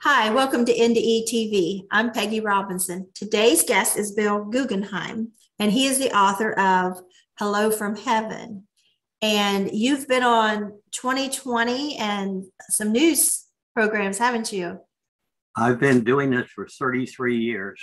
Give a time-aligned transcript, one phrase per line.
[0.00, 1.82] Hi, welcome to NDE TV.
[1.90, 3.08] I'm Pegi Robinson.
[3.14, 7.02] Today's guest is Bill Guggenheim, and he is the author of
[7.38, 8.66] Hello from Heaven.
[9.20, 13.44] And you've been on 2020 and some news
[13.74, 14.80] programs, haven't you?
[15.54, 17.82] I've been doing this for 33 years.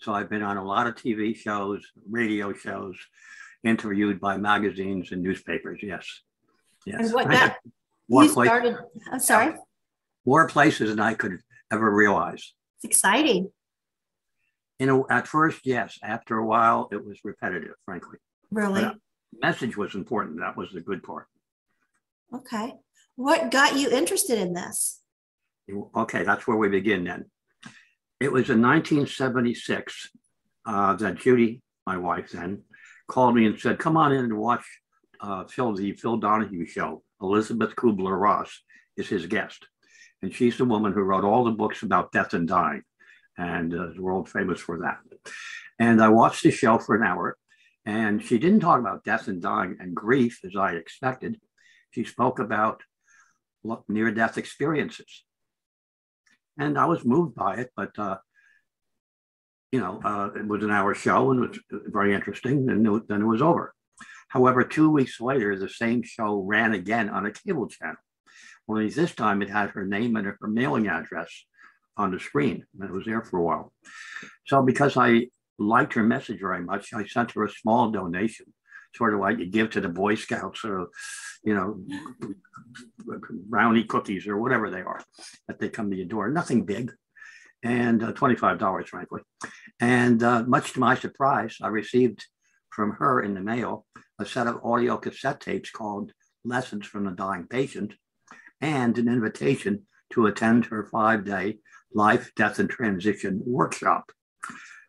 [0.00, 2.96] So I've been on a lot of TV shows, radio shows,
[3.62, 5.78] interviewed by magazines and newspapers.
[5.84, 6.08] Yes.
[6.84, 6.98] Yes.
[7.00, 7.28] And what
[8.08, 8.76] more you started?
[9.12, 9.54] I'm sorry.
[10.26, 11.38] More places than I could
[11.72, 12.54] ever realize.
[12.76, 13.50] It's exciting.
[14.78, 15.98] You know, at first, yes.
[16.02, 18.18] After a while, it was repetitive, frankly.
[18.50, 18.82] Really?
[18.82, 18.96] But
[19.42, 20.40] message was important.
[20.40, 21.26] That was the good part.
[22.34, 22.74] Okay.
[23.16, 25.00] What got you interested in this?
[25.94, 27.26] Okay, that's where we begin then.
[28.18, 30.10] It was in 1976
[30.66, 32.62] uh, that Judy, my wife then,
[33.08, 34.64] called me and said, Come on in and watch
[35.20, 37.02] uh, Phil, the Phil Donahue show.
[37.20, 38.62] Elizabeth Kubler Ross
[38.96, 39.66] is his guest.
[40.22, 42.82] And she's the woman who wrote all the books about death and dying
[43.38, 44.98] and uh, is world famous for that.
[45.78, 47.38] And I watched the show for an hour,
[47.86, 51.40] and she didn't talk about death and dying and grief as I expected.
[51.90, 52.82] She spoke about
[53.88, 55.24] near death experiences
[56.60, 57.70] and I was moved by it.
[57.74, 58.18] But uh,
[59.72, 62.68] you know, uh, it was an hour show and it was very interesting.
[62.68, 63.74] And then it was over.
[64.28, 67.96] However, two weeks later, the same show ran again on a cable channel.
[68.70, 71.28] Only this time it had her name and her mailing address
[71.96, 72.64] on the screen.
[72.78, 73.72] And it was there for a while.
[74.46, 75.26] So because I
[75.58, 78.46] liked her message very much, I sent her a small donation
[78.94, 80.88] sort of like you give to the Boy Scouts or,
[81.42, 81.80] you know,
[83.48, 85.02] brownie cookies or whatever they are
[85.48, 86.28] that they come to your door.
[86.30, 86.92] Nothing big,
[87.62, 89.20] and uh, $25, frankly.
[89.80, 92.24] And uh, much to my surprise, I received
[92.70, 93.86] from her in the mail
[94.20, 96.12] a set of audio cassette tapes called
[96.44, 97.94] Lessons from the Dying Patient
[98.60, 101.58] and an invitation to attend her five day
[101.92, 104.10] life, death, and transition workshop.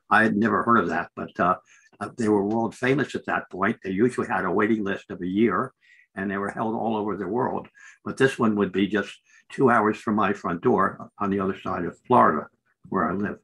[0.10, 1.56] I had never heard of that, but uh,
[2.00, 3.78] uh, they were world famous at that point.
[3.84, 5.74] They usually had a waiting list of a year
[6.16, 7.68] and they were held all over the world.
[8.04, 9.14] But this one would be just
[9.52, 12.48] two hours from my front door on the other side of Florida,
[12.90, 13.38] where I live.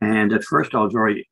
[0.00, 1.28] And at first, I was very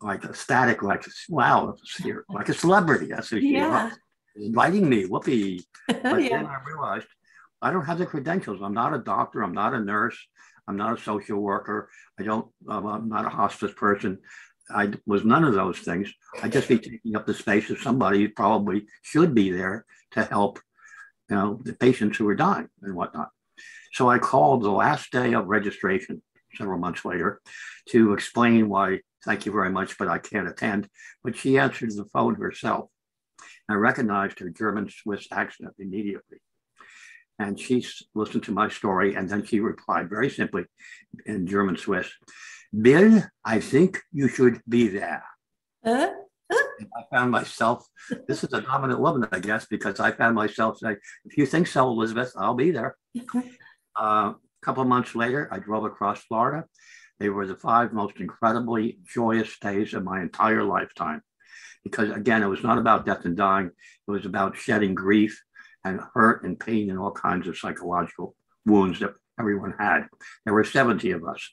[0.00, 3.06] like ecstatic, like, wow, here, like a celebrity.
[3.06, 3.90] That's who yeah.
[4.36, 5.64] inviting me, whoopee.
[5.86, 6.38] But yeah.
[6.38, 7.06] then I realized
[7.64, 8.60] I don't have the credentials.
[8.62, 9.42] I'm not a doctor.
[9.42, 10.18] I'm not a nurse.
[10.68, 11.88] I'm not a social worker.
[12.20, 14.18] I don't, I'm not a hospice person.
[14.70, 16.12] I was none of those things.
[16.42, 20.24] I'd just be taking up the space of somebody who probably should be there to
[20.24, 20.60] help,
[21.30, 23.30] you know, the patients who are dying and whatnot.
[23.92, 26.22] So I called the last day of registration
[26.54, 27.40] several months later
[27.90, 30.88] to explain why, thank you very much, but I can't attend.
[31.22, 32.90] But she answered the phone herself.
[33.70, 36.38] I recognized her German Swiss accent immediately.
[37.38, 37.84] And she
[38.14, 40.64] listened to my story and then she replied very simply
[41.26, 42.08] in German Swiss,
[42.80, 45.24] Bill, I think you should be there.
[45.84, 46.08] Uh,
[46.50, 47.86] I found myself,
[48.26, 51.66] this is a dominant woman, I guess, because I found myself saying, if you think
[51.66, 52.96] so, Elizabeth, I'll be there.
[53.34, 53.40] uh,
[53.96, 56.64] a couple months later, I drove across Florida.
[57.20, 61.22] They were the five most incredibly joyous days of my entire lifetime.
[61.84, 65.40] Because again, it was not about death and dying, it was about shedding grief
[65.84, 68.34] and hurt and pain and all kinds of psychological
[68.66, 70.06] wounds that everyone had.
[70.44, 71.50] There were 70 of us.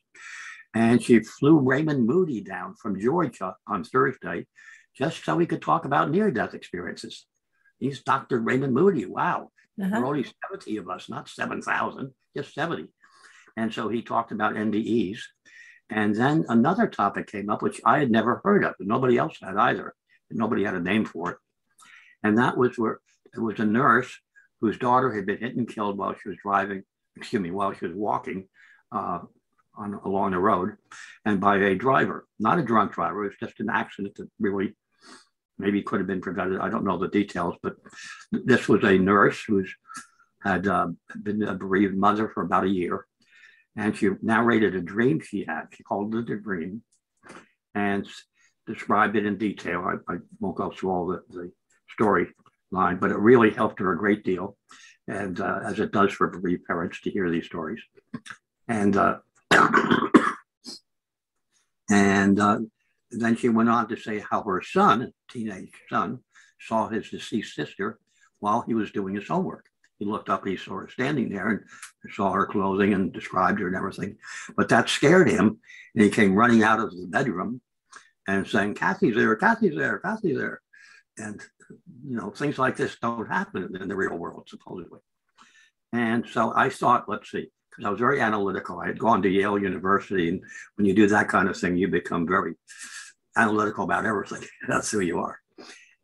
[0.73, 4.47] And she flew Raymond Moody down from Georgia on Thursday
[4.95, 7.25] just so we could talk about near death experiences.
[7.79, 8.39] He's Dr.
[8.39, 9.05] Raymond Moody.
[9.05, 9.51] Wow.
[9.79, 9.89] Uh-huh.
[9.89, 12.87] There are only 70 of us, not 7,000, just 70.
[13.57, 15.19] And so he talked about NDEs.
[15.89, 18.75] And then another topic came up, which I had never heard of.
[18.79, 19.93] And nobody else had either.
[20.29, 21.37] Nobody had a name for it.
[22.23, 22.99] And that was where
[23.33, 24.11] it was a nurse
[24.59, 26.83] whose daughter had been hit and killed while she was driving,
[27.15, 28.47] excuse me, while she was walking
[28.91, 29.19] uh,
[29.75, 30.75] on along the road
[31.25, 33.23] and by a driver, not a drunk driver.
[33.23, 34.75] It was just an accident that really
[35.57, 36.59] maybe could have been prevented.
[36.59, 37.75] I don't know the details, but
[38.31, 39.73] this was a nurse who's
[40.43, 40.87] had uh,
[41.21, 43.05] been a bereaved mother for about a year.
[43.75, 45.67] And she narrated a dream she had.
[45.73, 46.83] She called it a dream
[47.73, 48.05] and
[48.67, 49.85] described it in detail.
[49.85, 51.51] I, I won't go through all the, the
[51.93, 52.27] story
[52.71, 54.57] line, but it really helped her a great deal.
[55.07, 57.81] And uh, as it does for bereaved parents to hear these stories.
[58.67, 59.17] And uh,
[61.89, 62.59] and uh,
[63.11, 66.19] then she went on to say how her son, teenage son,
[66.59, 67.99] saw his deceased sister
[68.39, 69.65] while he was doing his homework.
[69.99, 71.61] He looked up and he saw her standing there and
[72.11, 74.17] saw her clothing and described her and everything.
[74.55, 75.59] But that scared him.
[75.93, 77.61] And he came running out of the bedroom
[78.27, 80.61] and saying, Kathy's there, Kathy's there, Kathy's there.
[81.17, 81.41] And,
[82.07, 84.99] you know, things like this don't happen in the real world, supposedly.
[85.93, 88.79] And so I thought, let's see, because I was very analytical.
[88.79, 90.41] I had gone to Yale University, and
[90.75, 92.55] when you do that kind of thing, you become very
[93.35, 94.43] analytical about everything.
[94.67, 95.39] That's who you are.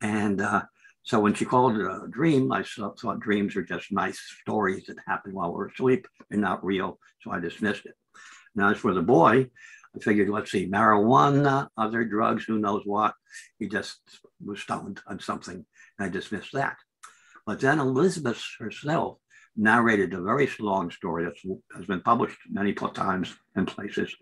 [0.01, 0.63] And uh,
[1.03, 4.97] so when she called it a dream, I thought dreams are just nice stories that
[5.07, 6.99] happen while we're asleep and not real.
[7.21, 7.95] So I dismissed it.
[8.55, 9.47] Now, as for the boy,
[9.95, 13.13] I figured, let's see, marijuana, other drugs, who knows what.
[13.57, 13.99] He just
[14.43, 15.65] was stoned on something.
[15.99, 16.77] And I dismissed that.
[17.45, 19.17] But then Elizabeth herself
[19.55, 21.35] narrated a very long story that
[21.75, 24.15] has been published many times and places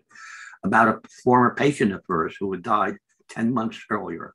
[0.64, 2.96] about a former patient of hers who had died
[3.30, 4.34] 10 months earlier.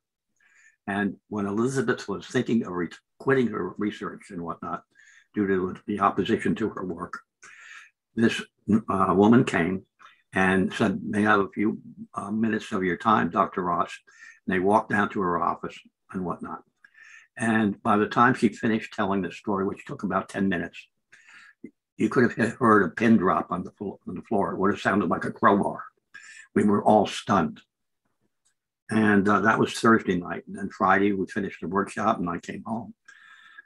[0.86, 2.72] And when Elizabeth was thinking of
[3.18, 4.82] quitting her research and whatnot
[5.34, 7.20] due to the opposition to her work,
[8.14, 8.40] this
[8.88, 9.86] uh, woman came
[10.34, 11.78] and said, May I have a few
[12.14, 13.62] uh, minutes of your time, Dr.
[13.62, 13.92] Ross?
[14.46, 15.78] And they walked down to her office
[16.12, 16.62] and whatnot.
[17.36, 20.86] And by the time she finished telling the story, which took about 10 minutes,
[21.96, 24.52] you could have heard a pin drop on the, floor, on the floor.
[24.52, 25.84] It would have sounded like a crowbar.
[26.54, 27.60] We were all stunned.
[28.90, 30.42] And uh, that was Thursday night.
[30.46, 32.94] And then Friday, we finished the workshop and I came home.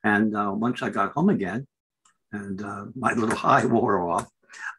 [0.04, 1.66] And uh, once I got home again
[2.30, 4.28] and uh, my little high wore off,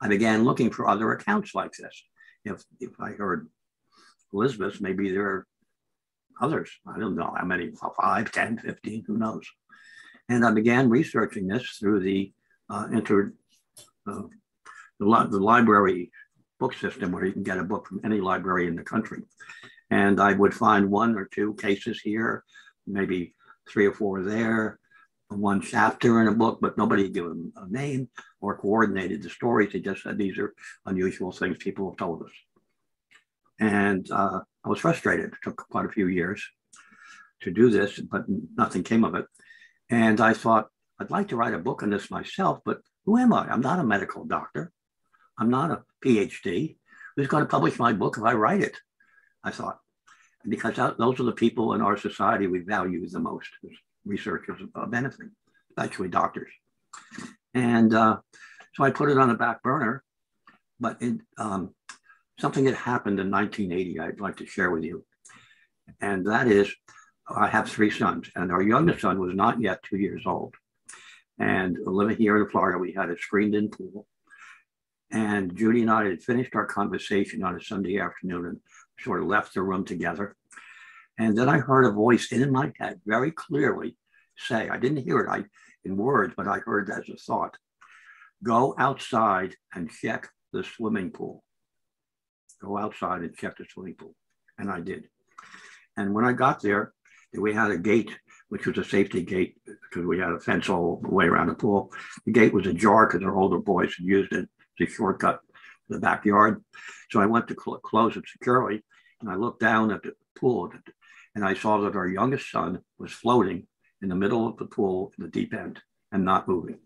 [0.01, 2.03] I began looking for other accounts like this.
[2.45, 3.50] If, if I heard
[4.31, 5.45] Elizabeth, maybe there
[6.42, 6.69] others.
[6.88, 9.45] I don't know how many, 5, 10, 15, who knows.
[10.30, 12.31] And I began researching this through the
[12.69, 13.34] uh, inter,
[14.07, 14.24] uh,
[15.00, 16.12] the, li- the library
[16.60, 19.22] book system where you can get a book from any library in the country.
[19.89, 22.44] And I would find one or two cases here,
[22.86, 23.34] maybe
[23.69, 24.80] three or four there,
[25.30, 28.10] one chapter in a book, but nobody gave them a name
[28.42, 29.72] or coordinated the stories.
[29.72, 30.54] They just said these are
[30.86, 32.31] unusual things people have told us.
[33.60, 35.27] And uh, I was frustrated.
[35.27, 36.45] It took quite a few years
[37.43, 38.25] to do this, but
[38.57, 39.25] nothing came of it.
[39.89, 40.67] And I thought,
[40.99, 43.47] I'd like to write a book on this myself, but who am I?
[43.47, 44.73] I'm not a medical doctor.
[45.39, 46.75] I'm not a PhD.
[47.15, 48.75] Who's going to publish my book if I write it?
[49.41, 49.79] I thought,
[50.45, 53.47] because those are the people in our society we value the most
[54.05, 55.31] researchers of anything,
[55.69, 56.51] especially doctors.
[57.53, 58.17] And uh,
[58.75, 60.03] so I put it on the back burner,
[60.77, 61.73] but it, um,
[62.39, 65.06] something that happened in 1980 I'd like to share with you.
[66.01, 66.74] And that is,
[67.30, 70.56] I have three sons, and our youngest son was not yet two years old.
[71.39, 74.07] And living here in Florida, we had a screened in pool.
[75.12, 78.60] And Judy and I had finished our conversation on a Sunday afternoon and
[79.00, 80.36] sort of left the room together.
[81.18, 83.98] And then I heard a voice in my head very clearly
[84.38, 85.45] say, I didn't hear it I,
[85.86, 87.57] in words, but I heard as a thought
[88.44, 91.44] go outside and check the swimming pool.
[92.62, 94.15] Go outside and check the swimming pool.
[94.57, 95.06] And I did.
[95.95, 96.94] And when I got there,
[97.33, 98.12] we had a gate,
[98.50, 101.56] which was a safety gate because we had a fence all the way around the
[101.56, 101.92] pool.
[102.25, 104.48] The gate was ajar because our older boys had used it
[104.80, 105.39] a shortcut
[105.88, 106.63] to the backyard.
[107.09, 108.83] So I went to cl- close it securely
[109.21, 110.71] and I looked down at the pool
[111.36, 113.68] and I saw that our youngest son was floating
[114.01, 115.80] in the middle of the pool in the deep end
[116.12, 116.80] and not moving.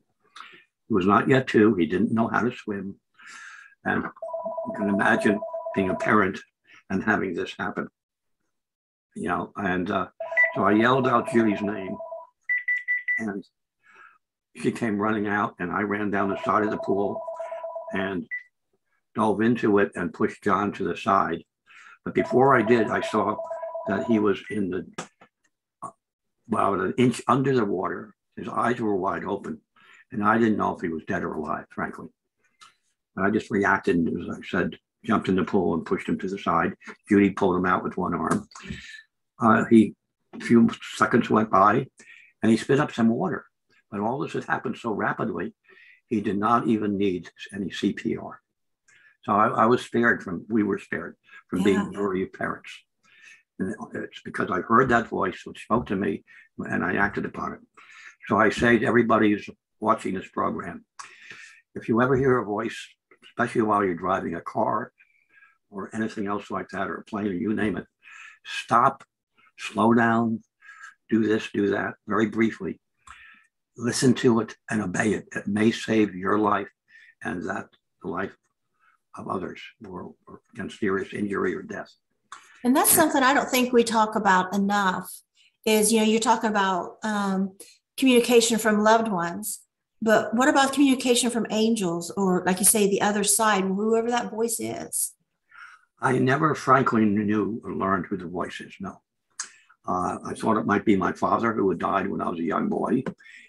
[0.88, 1.76] He was not yet two.
[1.76, 2.96] He didn't know how to swim.
[3.84, 5.40] And you can imagine
[5.76, 6.40] being a parent
[6.90, 7.88] and having this happen.
[9.16, 10.08] You know, and uh,
[10.56, 11.98] so I yelled out Judy's name
[13.18, 13.44] and
[14.58, 17.22] she came running out and I ran down the side of the pool
[17.94, 18.28] and
[19.16, 21.44] dove into it and pushed John to the side.
[22.06, 23.36] But before I did, I saw
[23.88, 25.08] that he was in the,
[26.48, 28.16] about an inch under the water.
[28.36, 29.62] His eyes were wide open,
[30.12, 32.08] and I didn't know if he was dead or alive, frankly.
[33.16, 36.20] But I just reacted, and as I said, jumped in the pool and pushed him
[36.20, 36.74] to the side.
[37.10, 38.48] Judy pulled him out with one arm.
[39.40, 39.96] Uh, he,
[40.34, 41.88] a few seconds went by,
[42.42, 43.46] and he spit up some water.
[43.90, 45.54] But all this had happened so rapidly,
[46.08, 48.36] he did not even need any CPR.
[49.24, 51.16] So I, I was spared from, we were spared
[51.50, 51.66] from yeah.
[51.66, 52.72] being bereaved parents.
[53.60, 56.24] And it's because I heard that voice which spoke to me
[56.58, 57.60] and I acted upon it.
[58.28, 60.86] So I say to everybody who's watching this program,
[61.76, 62.78] if you ever hear a voice,
[63.42, 64.92] especially while you're driving a car
[65.70, 67.86] or anything else like that, or a plane, or you name it,
[68.46, 69.04] stop,
[69.58, 70.42] slow down,
[71.10, 72.80] do this, do that, very briefly.
[73.78, 75.26] Listen to it and obey it.
[75.36, 76.68] It may save your life
[77.24, 77.68] and that
[78.04, 78.36] the life
[79.18, 81.90] of others or, or against serious injury or death.
[82.64, 85.10] And that's something I don't think we talk about enough
[85.66, 87.58] is, you know, you're talking about um,
[87.98, 89.62] communication from loved ones,
[90.02, 94.32] but what about communication from angels or, like you say, the other side, whoever that
[94.32, 95.14] voice is?
[96.00, 98.74] I never, frankly, knew or learned who the voice is.
[98.80, 99.02] No.
[99.88, 102.44] Uh, I thought it might be my father who had died when I was a
[102.44, 103.04] young boy.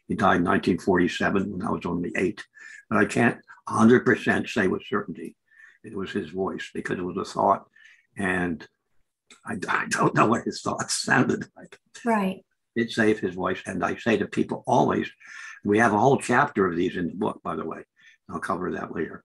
[0.09, 2.44] He died in 1947 when I was only eight.
[2.90, 5.37] But I can't, 100% say with certainty
[5.85, 7.66] it was his voice because it was a thought.
[8.16, 8.66] And
[9.47, 11.78] I, I don't know what his thoughts sounded like.
[12.04, 12.44] Right.
[12.76, 13.61] It saved his voice.
[13.66, 15.11] And I say to people always,
[15.64, 17.85] we have a whole chapter of these in the book, by the way.
[18.28, 19.25] I'll cover that later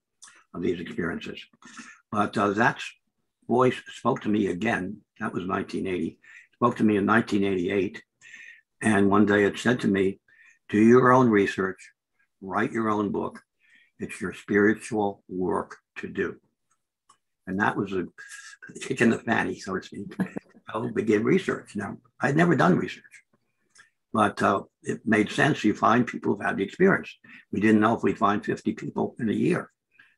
[0.54, 1.40] of these experiences.
[2.12, 2.82] But uh, that
[3.48, 4.98] voice spoke to me again.
[5.20, 6.20] That was 1980.
[6.54, 8.02] Spoke to me in 1988.
[8.82, 10.20] And one day it said to me,
[10.70, 11.78] do your own research,
[12.42, 13.42] write your own book.
[14.00, 16.36] It's your spiritual work to do.
[17.48, 18.06] And that was a
[18.82, 20.16] kick in the fanny, so to speak.
[20.70, 21.76] I'll begin research.
[21.76, 23.04] Now, I'd never done research,
[24.14, 25.64] but uh, it made sense.
[25.64, 27.14] You find people who've had the experience.
[27.52, 29.70] We didn't know if we'd find 50 people in a year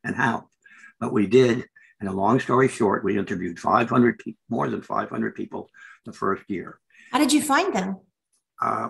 [0.03, 0.47] and how,
[0.99, 1.65] but we did.
[1.99, 5.69] And a long story short, we interviewed 500 people, more than 500 people
[6.05, 6.79] the first year.
[7.11, 7.97] How did you find them?
[8.61, 8.89] Uh,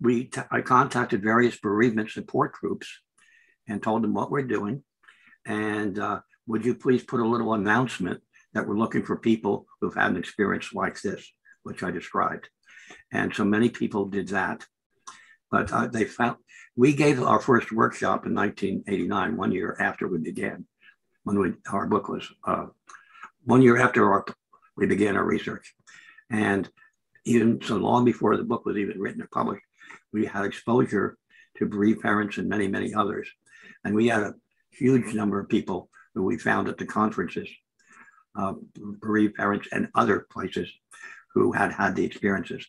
[0.00, 2.88] we t- I contacted various bereavement support groups
[3.68, 4.82] and told them what we're doing.
[5.44, 8.22] And uh, would you please put a little announcement
[8.54, 11.30] that we're looking for people who've had an experience like this,
[11.62, 12.48] which I described.
[13.12, 14.64] And so many people did that.
[15.50, 16.36] But uh, they found,
[16.76, 20.66] we gave our first workshop in 1989, one year after we began,
[21.24, 22.66] when we, our book was, uh,
[23.44, 24.24] one year after our,
[24.76, 25.74] we began our research.
[26.30, 26.68] And
[27.24, 29.64] even so long before the book was even written or published,
[30.12, 31.16] we had exposure
[31.56, 33.28] to bereaved parents and many, many others.
[33.84, 34.34] And we had a
[34.70, 37.48] huge number of people who we found at the conferences,
[38.36, 38.54] uh,
[39.00, 40.72] bereaved parents and other places
[41.34, 42.66] who had had the experiences.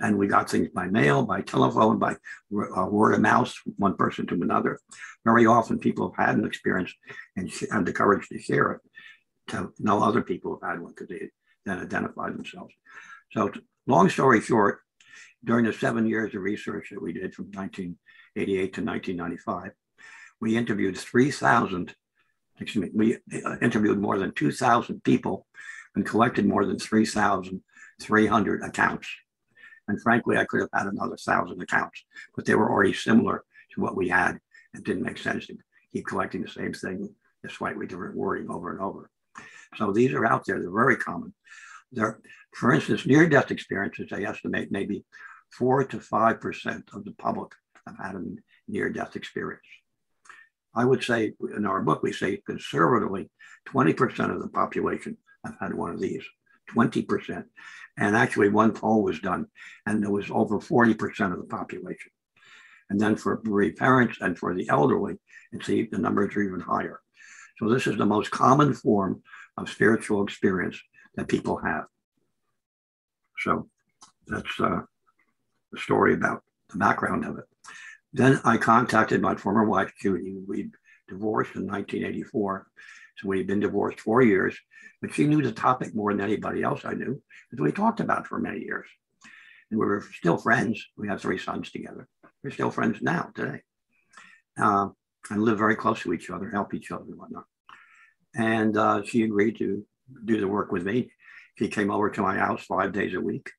[0.00, 4.26] And we got things by mail, by telephone, by uh, word of mouth, one person
[4.28, 4.78] to another.
[5.24, 6.94] Very often people have had an experience
[7.36, 8.80] and had the courage to share it
[9.48, 11.28] to know other people have had one because they
[11.66, 12.74] then identify themselves.
[13.32, 13.52] So
[13.86, 14.80] long story short,
[15.44, 19.72] during the seven years of research that we did from 1988 to 1995,
[20.40, 21.94] we interviewed 3,000
[22.60, 25.46] excuse me, we uh, interviewed more than 2,000 people
[25.94, 26.78] and collected more than
[28.00, 29.08] 3,300 accounts.
[29.88, 33.80] And frankly, I could have had another thousand accounts, but they were already similar to
[33.80, 34.38] what we had.
[34.74, 35.56] It didn't make sense to
[35.92, 39.10] keep collecting the same thing, just slightly different wording over and over.
[39.76, 40.60] So these are out there.
[40.60, 41.34] They're very common.
[41.92, 42.20] They're,
[42.54, 45.04] for instance, near-death experiences, they estimate maybe
[45.52, 47.52] four to five percent of the public
[47.86, 48.24] have had a
[48.68, 49.62] near-death experience.
[50.74, 53.30] I would say in our book, we say conservatively
[53.68, 56.24] 20% of the population have had one of these,
[56.70, 57.44] 20%.
[57.96, 59.46] And actually, one poll was done,
[59.86, 62.10] and there was over 40% of the population.
[62.90, 65.16] And then for bereaved parents and for the elderly,
[65.52, 67.00] it's see the numbers are even higher.
[67.58, 69.22] So this is the most common form
[69.56, 70.80] of spiritual experience
[71.14, 71.84] that people have.
[73.38, 73.68] So
[74.26, 74.80] that's uh,
[75.72, 77.44] the story about the background of it.
[78.12, 80.36] Then I contacted my former wife, Judy.
[80.46, 80.70] We
[81.08, 82.66] divorced in 1984.
[83.16, 84.58] So we'd been divorced four years,
[85.00, 88.26] but she knew the topic more than anybody else I knew because we talked about
[88.26, 88.86] for many years.
[89.70, 90.84] And we were still friends.
[90.96, 92.08] We have three sons together.
[92.42, 93.62] We're still friends now today.
[94.60, 94.88] Uh,
[95.30, 97.44] and live very close to each other, help each other and whatnot.
[98.36, 99.84] And uh, she agreed to
[100.24, 101.10] do the work with me.
[101.58, 103.50] She came over to my house five days a week.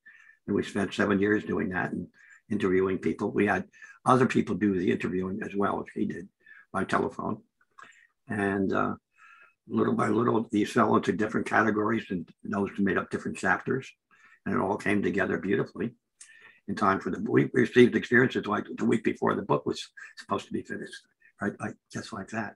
[0.47, 2.07] And we spent seven years doing that and
[2.51, 3.31] interviewing people.
[3.31, 3.65] We had
[4.05, 6.27] other people do the interviewing as well as he did
[6.71, 7.41] by telephone.
[8.27, 8.95] And uh,
[9.67, 13.89] little by little, these fell into different categories and those made up different chapters.
[14.45, 15.91] And it all came together beautifully
[16.67, 20.47] in time for the, we received experiences like the week before the book was supposed
[20.47, 20.93] to be finished,
[21.41, 21.53] right?
[21.59, 22.55] Like just like that.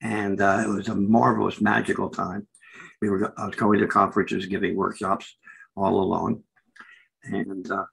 [0.00, 2.46] And uh, it was a marvelous, magical time.
[3.00, 5.36] We were I was going to conferences, giving workshops
[5.76, 6.42] all along.
[7.24, 7.84] And uh,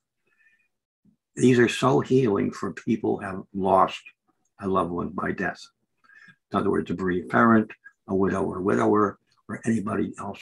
[1.36, 4.02] these are so healing for people who have lost
[4.62, 5.60] a loved one by death.
[6.52, 7.72] In other words, a bereaved parent,
[8.08, 10.40] a widow or widower, or anybody else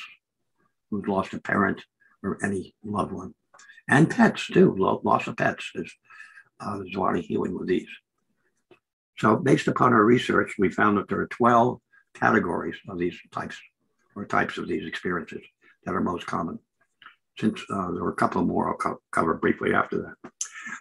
[0.90, 1.82] who's lost a parent
[2.22, 3.34] or any loved one.
[3.88, 5.72] And pets too, loss of pets.
[5.76, 5.92] Is,
[6.60, 7.88] uh, there's a lot of healing with these.
[9.18, 11.80] So based upon our research, we found that there are 12
[12.14, 13.58] categories of these types
[14.16, 15.42] or types of these experiences
[15.86, 16.60] that are most common.
[17.40, 20.32] Since uh, there were a couple more, I'll co cover briefly after that.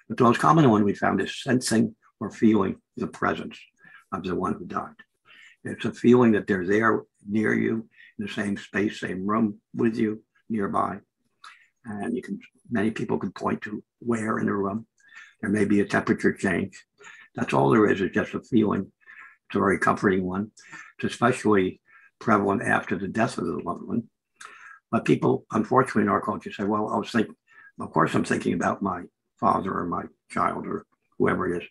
[0.09, 3.59] But the most common one we found is sensing or feeling the presence
[4.12, 4.95] of the one who died.
[5.64, 7.88] It's a feeling that they're there near you
[8.19, 10.99] in the same space, same room with you nearby.
[11.85, 12.40] And you can,
[12.71, 14.87] many people can point to where in the room.
[15.40, 16.85] There may be a temperature change.
[17.35, 18.92] That's all there is, is just a feeling.
[19.49, 20.50] It's a very comforting one.
[20.99, 21.81] It's especially
[22.21, 24.04] prevalent after the death of the loved one.
[24.90, 27.35] But people, unfortunately, in our culture say, well, I was thinking,
[27.81, 29.02] of course, I'm thinking about my
[29.40, 30.87] father or my child or
[31.19, 31.69] whoever it is.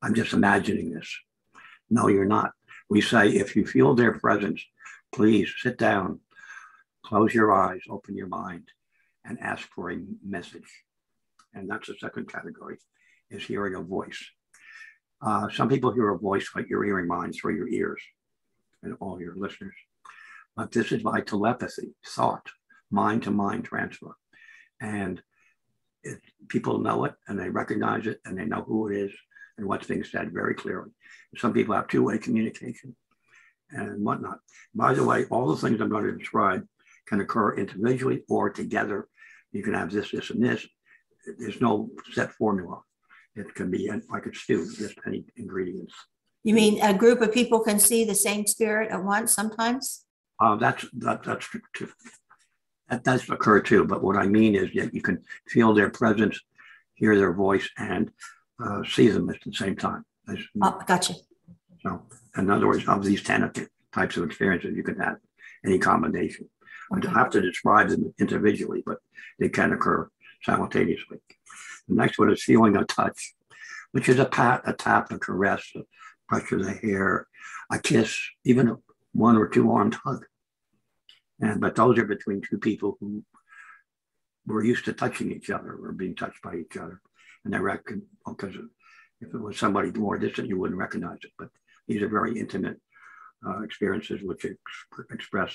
[0.00, 1.14] I'm just imagining this.
[1.90, 2.52] No, you're not.
[2.92, 4.62] We say, if you feel their presence,
[5.14, 6.20] please sit down,
[7.02, 8.68] close your eyes, open your mind,
[9.24, 10.70] and ask for a message.
[11.54, 12.76] And that's the second category,
[13.30, 14.22] is hearing a voice.
[15.22, 18.02] Uh, some people hear a voice like you're hearing mine through your ears
[18.82, 19.78] and all your listeners.
[20.54, 22.46] But this is by telepathy, thought,
[22.90, 24.14] mind to mind transfer.
[24.82, 25.22] And
[26.02, 29.12] it, people know it and they recognize it and they know who it is
[29.58, 30.90] and what's being said very clearly.
[31.36, 32.94] Some people have two way communication
[33.70, 34.38] and whatnot.
[34.74, 36.66] By the way, all the things I'm going to describe
[37.06, 39.08] can occur individually or together.
[39.52, 40.66] You can have this, this, and this.
[41.38, 42.80] There's no set formula.
[43.34, 45.94] It can be like a stew, just any ingredients.
[46.44, 50.04] You mean a group of people can see the same spirit at once sometimes?
[50.40, 51.88] Uh, that's that, that's true.
[52.88, 53.84] That does occur too.
[53.84, 56.38] But what I mean is that you can feel their presence,
[56.94, 58.10] hear their voice, and
[58.62, 60.04] uh, see them at the same time.
[60.62, 61.14] Oh, gotcha.
[61.82, 62.02] So,
[62.36, 63.52] in other words, of these 10
[63.92, 65.16] types of experiences, you can have
[65.64, 66.48] any combination.
[66.94, 67.08] Okay.
[67.08, 68.98] I have to describe them individually, but
[69.38, 70.08] they can occur
[70.44, 71.18] simultaneously.
[71.88, 73.34] The next one is feeling a touch,
[73.92, 75.80] which is a pat, a tap, a caress, a
[76.28, 77.26] brush of the hair,
[77.70, 78.76] a kiss, even a
[79.12, 80.24] one or two armed hug.
[81.40, 83.24] And but those are between two people who
[84.46, 87.00] were used to touching each other or being touched by each other.
[87.44, 88.54] And they reckon because
[89.20, 91.32] if it was somebody more distant, you wouldn't recognize it.
[91.38, 91.48] But
[91.86, 92.80] these are very intimate
[93.46, 95.54] uh, experiences which ex- express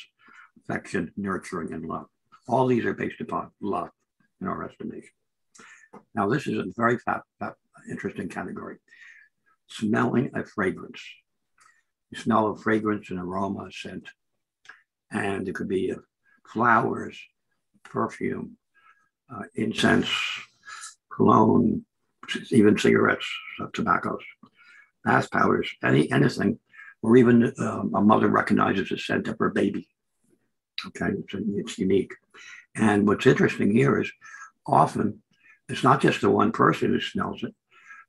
[0.64, 2.08] affection, nurturing, and love.
[2.48, 3.90] All these are based upon love
[4.42, 5.10] in our estimation.
[6.14, 7.22] Now, this is a very fat,
[7.90, 8.78] interesting category.
[9.70, 11.02] Smelling a fragrance.
[12.10, 14.08] You smell a fragrance, an aroma, a scent.
[15.12, 15.94] And it could be
[16.52, 17.20] flowers,
[17.84, 18.58] perfume,
[19.34, 20.10] uh, incense,
[21.18, 21.84] cologne,
[22.52, 23.28] even cigarettes,
[23.62, 24.24] uh, tobaccos,
[25.04, 26.60] bath powders, any anything,
[27.02, 29.88] or even um, a mother recognizes the scent of her baby.
[30.88, 32.14] Okay, it's, it's unique.
[32.76, 34.12] And what's interesting here is
[34.66, 35.24] often
[35.68, 37.54] it's not just the one person who smells it,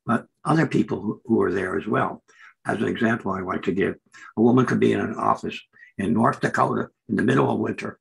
[0.04, 2.22] but other people who, who are there as well.
[2.66, 3.94] As an example, I like to give
[4.36, 5.58] a woman could be in an office
[5.96, 7.98] in North Dakota in the middle of winter,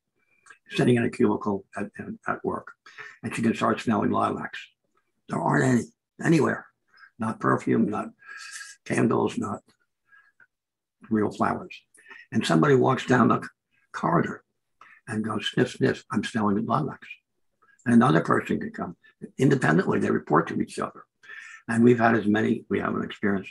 [0.72, 1.88] sitting in a cubicle at,
[2.28, 2.74] at work,
[3.24, 4.60] and she can start smelling lilacs.
[5.30, 5.84] There aren't any
[6.24, 6.66] anywhere,
[7.20, 8.10] not perfume, not
[8.86, 9.62] candles, not
[11.10, 11.80] real flowers.
[12.32, 13.48] And somebody walks down the
[13.94, 14.44] corridor
[15.08, 17.08] and goes, sniff, sniff, I'm smelling lilacs.
[17.86, 18.98] And another person could come
[19.38, 21.04] independently, they report to each other.
[21.68, 23.48] And we've had as many, we have an experience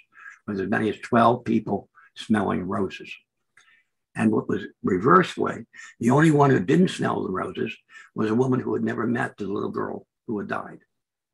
[0.47, 3.13] with as many as 12 people smelling roses.
[4.15, 5.67] And what was reverse way,
[6.01, 7.77] the only one who didn't smell the roses
[8.15, 10.79] was a woman who had never met the little girl who had died.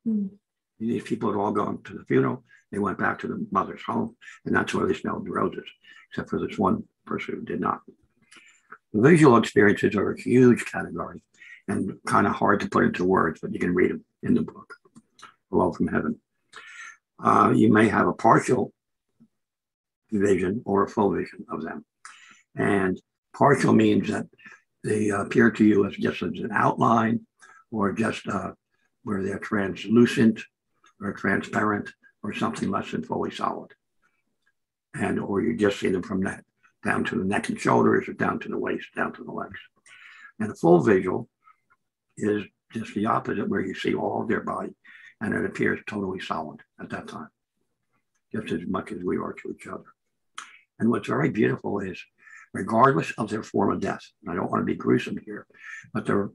[0.06, 0.30] Mm.
[0.78, 2.44] These people had all gone to the funeral.
[2.70, 5.68] They went back to the mother's home, and that's where they smelled the roses,
[6.10, 7.80] except for this one person who did not.
[8.92, 11.22] The visual experiences are a huge category
[11.68, 14.42] and kind of hard to put into words, but you can read them in the
[14.42, 14.74] book,
[15.50, 16.18] Hello from Heaven.
[17.22, 18.72] Uh, you may have a partial
[20.10, 21.84] vision or a full vision of them.
[22.56, 23.00] And
[23.34, 24.26] partial means that
[24.84, 27.26] they appear to you as just as an outline
[27.70, 28.52] or just uh,
[29.04, 30.40] where they're translucent
[31.00, 31.90] or transparent
[32.22, 33.72] or something less than fully solid.
[34.94, 36.44] And or you just see them from that
[36.84, 39.58] down to the neck and shoulders or down to the waist, down to the legs.
[40.38, 41.28] And a full visual
[42.16, 44.74] is just the opposite, where you see all of their body
[45.20, 47.28] and it appears totally solid at that time,
[48.34, 49.84] just as much as we are to each other.
[50.78, 52.02] And what's very beautiful is,
[52.52, 55.46] regardless of their form of death, I don't want to be gruesome here,
[55.94, 56.32] but there are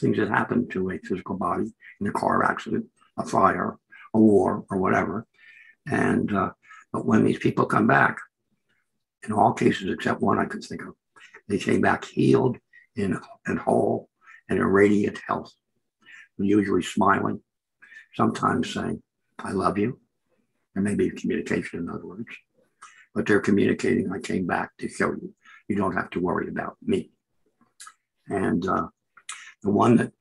[0.00, 2.86] things that happen to a physical body in a car accident,
[3.18, 3.76] a fire,
[4.14, 5.26] a war, or whatever.
[5.86, 6.50] And uh,
[6.92, 8.18] but when these people come back,
[9.24, 10.94] in all cases except one I could think of,
[11.48, 12.58] they came back healed
[12.96, 14.08] in and whole
[14.48, 15.52] and in radiant health,
[16.38, 17.40] usually smiling,
[18.14, 19.02] sometimes saying,
[19.38, 20.00] "I love you."
[20.74, 22.34] There may be communication, in other words,
[23.14, 24.10] but they're communicating.
[24.10, 25.34] I came back to show you.
[25.68, 27.10] You don't have to worry about me.
[28.28, 28.88] And uh,
[29.62, 30.12] the one that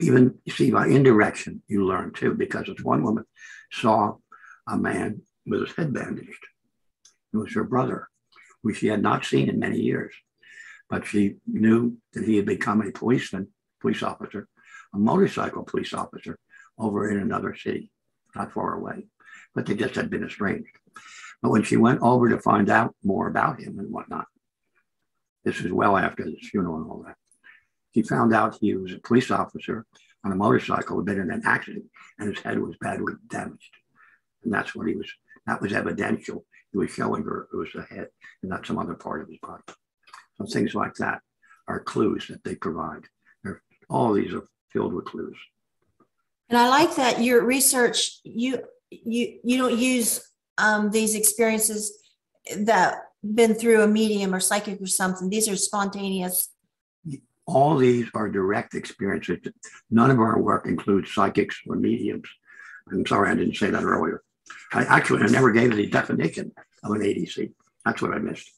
[0.00, 3.24] even you see by indirection, you learn too, because it's one woman
[3.70, 4.16] saw
[4.68, 6.44] a man with his head bandaged.
[7.32, 8.08] It was her brother,
[8.62, 10.12] who she had not seen in many years.
[10.90, 13.48] But she knew that he had become a policeman,
[13.80, 14.48] police officer,
[14.94, 16.38] a motorcycle police officer
[16.78, 17.90] over in another city,
[18.34, 19.06] not far away.
[19.54, 20.76] But they just had been estranged.
[21.40, 24.26] But when she went over to find out more about him and whatnot,
[25.44, 27.16] this is well after the funeral and all that,
[27.94, 29.86] she found out he was a police officer
[30.24, 31.84] on a motorcycle, had been in an accident,
[32.18, 33.74] and his head was badly damaged.
[34.44, 35.10] And that's what he was,
[35.46, 38.08] that was evidential he was showing her it was the head
[38.42, 39.62] and not some other part of his body.
[40.36, 41.20] So things like that
[41.68, 43.02] are clues that they provide.
[43.44, 45.36] They're, all these are filled with clues.
[46.48, 50.26] And I like that your research, you you you don't use
[50.58, 51.98] um, these experiences
[52.56, 55.30] that been through a medium or psychic or something.
[55.30, 56.48] These are spontaneous.
[57.46, 59.38] All these are direct experiences.
[59.90, 62.28] None of our work includes psychics or mediums.
[62.90, 64.22] I'm sorry I didn't say that earlier.
[64.72, 66.52] I actually I never gave the definition
[66.84, 67.52] of an ADC.
[67.84, 68.50] That's what I missed.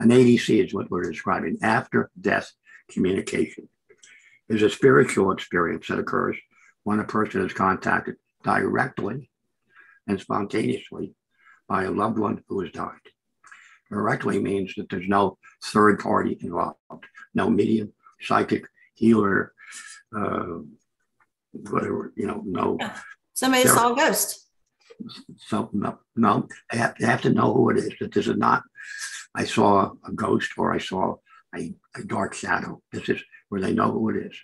[0.00, 2.52] An ADC is what we're describing after death
[2.90, 3.68] communication.
[4.48, 6.36] Is a spiritual experience that occurs
[6.82, 9.30] when a person is contacted directly
[10.06, 11.14] and spontaneously
[11.66, 12.92] by a loved one who has died.
[13.90, 16.76] Directly means that there's no third party involved,
[17.34, 19.52] no medium, psychic, healer,
[20.16, 20.58] uh,
[21.52, 22.78] whatever, you know, no.
[23.32, 24.48] Somebody saw a ghost.
[25.36, 27.92] So, no, no, I have, I have to know who it is.
[28.00, 28.62] That this is not,
[29.34, 31.16] I saw a ghost or I saw
[31.56, 32.80] a, a dark shadow.
[32.92, 34.36] This is where they know who it is.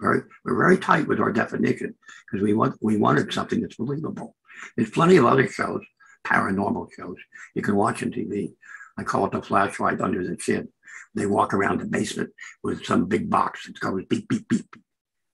[0.00, 1.94] Very, we're very tight with our definition
[2.26, 4.36] because we want we wanted something that's believable.
[4.76, 5.82] There's plenty of other shows,
[6.24, 7.16] paranormal shows
[7.54, 8.52] you can watch on TV.
[8.96, 10.68] I call it the flashlight under the chin.
[11.14, 12.30] They walk around the basement
[12.62, 14.76] with some big box that goes beep, beep, beep.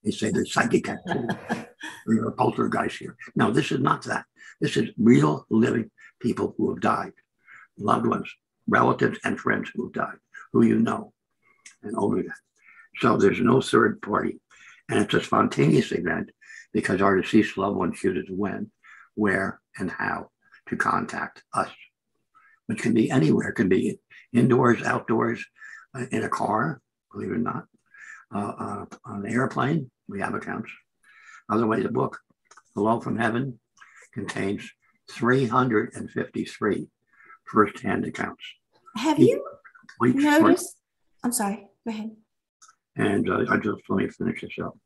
[0.02, 1.34] They say there's psychic activity.
[2.06, 3.16] We're a poltergeist here.
[3.34, 4.26] No, this is not that.
[4.60, 7.12] This is real living people who have died,
[7.78, 8.30] loved ones,
[8.66, 10.18] relatives, and friends who have died,
[10.52, 11.12] who you know,
[11.82, 12.36] and only that.
[13.00, 14.40] So there's no third party.
[14.88, 16.30] And it's a spontaneous event
[16.72, 18.70] because our deceased loved one chooses when,
[19.14, 20.30] where, and how
[20.68, 21.70] to contact us,
[22.66, 23.48] which can be anywhere.
[23.48, 23.98] It can be
[24.32, 25.44] indoors, outdoors,
[25.96, 26.80] uh, in a car,
[27.12, 27.64] believe it or not,
[28.34, 29.90] uh, uh, on an airplane.
[30.08, 30.70] We have accounts.
[31.50, 32.18] Other way, the book,
[32.74, 33.60] Hello from Heaven,
[34.12, 34.70] contains
[35.10, 36.88] 353
[37.46, 38.44] firsthand accounts.
[38.96, 39.44] Have you
[40.00, 40.76] noticed?
[41.22, 42.10] I'm sorry, go ahead.
[42.96, 44.78] And uh, I just let me finish this up.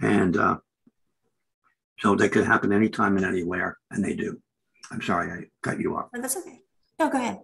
[0.00, 0.58] And uh,
[1.98, 4.40] so they could happen anytime and anywhere, and they do.
[4.90, 6.08] I'm sorry, I cut you off.
[6.14, 6.60] No, that's okay.
[6.98, 7.40] No, go ahead.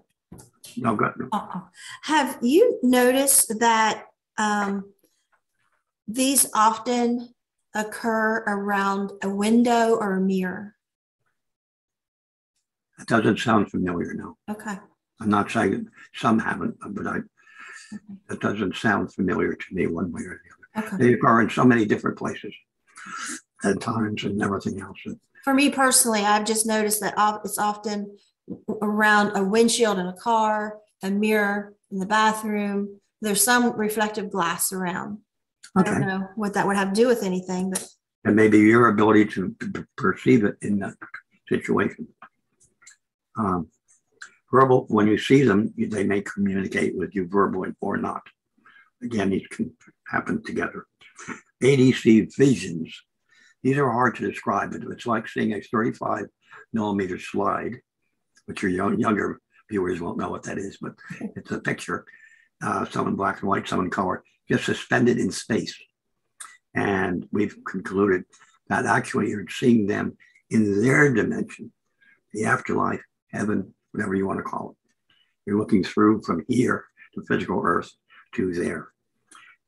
[0.77, 1.17] No, go ahead.
[1.33, 1.61] Uh-uh.
[2.03, 4.93] Have you noticed that um,
[6.09, 7.35] these often
[7.75, 10.75] occur around a window or a mirror?
[12.99, 14.37] That doesn't sound familiar, no.
[14.51, 14.79] Okay.
[15.21, 17.19] I'm not saying some haven't, but I,
[18.31, 20.89] it doesn't sound familiar to me one way or the other.
[20.89, 20.97] Okay.
[20.97, 22.53] They occur in so many different places
[23.65, 24.99] at times and everything else.
[25.45, 27.15] For me personally, I've just noticed that
[27.45, 28.17] it's often
[28.83, 33.01] around a windshield in a car, a mirror in the bathroom.
[33.21, 35.19] There's some reflective glass around.
[35.77, 37.87] I don't know what that would have to do with anything, but
[38.25, 39.55] And maybe your ability to
[39.97, 40.95] perceive it in that
[41.49, 42.09] situation.
[43.37, 43.69] Um,
[44.53, 48.23] verbal, when you see them, they may communicate with you verbally or not.
[49.03, 49.73] Again, these can
[50.07, 50.87] happen together.
[51.63, 52.95] ADC visions.
[53.63, 56.27] These are hard to describe, but it's like seeing a 35
[56.73, 57.81] millimeter slide,
[58.47, 60.93] which your young, younger viewers won't know what that is, but
[61.37, 62.05] it's a picture,
[62.63, 65.75] uh, some in black and white, some in color, just suspended in space.
[66.75, 68.25] And we've concluded
[68.69, 70.17] that actually you're seeing them
[70.51, 71.73] in their dimension,
[72.33, 74.77] the afterlife, heaven, whatever you want to call it.
[75.47, 77.91] You're looking through from here, to physical earth,
[78.35, 78.89] to there.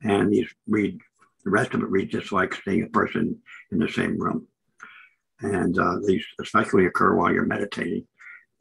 [0.03, 0.99] And these read,
[1.45, 4.47] the rest of it reads just like seeing a person in the same room.
[5.41, 8.07] And uh, these especially occur while you're meditating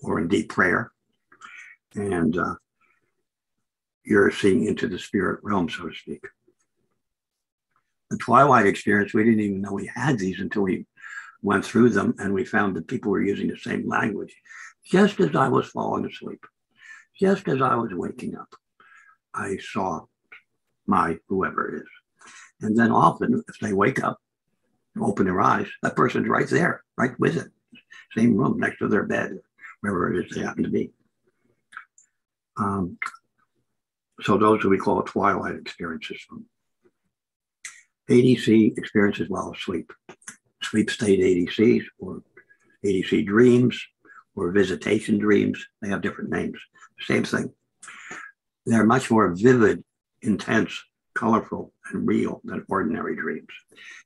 [0.03, 0.91] or in deep prayer.
[1.95, 2.55] And uh,
[4.03, 6.25] you're seeing into the spirit realm, so to speak
[8.09, 10.85] the Twilight experience, we didn't even know we had these until we
[11.41, 14.35] went through them and we found that people were using the same language.
[14.85, 16.45] Just as I was falling asleep,
[17.19, 18.49] just as I was waking up,
[19.33, 20.01] I saw
[20.85, 21.89] my whoever it is.
[22.61, 24.17] And then often, if they wake up,
[24.99, 27.51] open their eyes, that person's right there, right with it,
[28.15, 29.39] same room next to their bed,
[29.91, 30.91] wherever it is they happen to be.
[32.57, 32.97] Um,
[34.21, 36.19] so those we call twilight experiences.
[38.09, 39.91] ADC experiences while asleep,
[40.61, 42.21] sleep state ADCs or
[42.85, 43.83] ADC dreams
[44.35, 45.65] or visitation dreams.
[45.81, 46.59] They have different names.
[47.01, 47.51] Same thing.
[48.65, 49.83] They're much more vivid,
[50.21, 50.81] intense,
[51.13, 53.47] colorful, and real than ordinary dreams.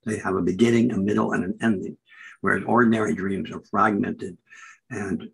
[0.06, 1.98] They have a beginning, a middle, and an ending,
[2.42, 4.38] whereas ordinary dreams are fragmented
[4.90, 5.30] and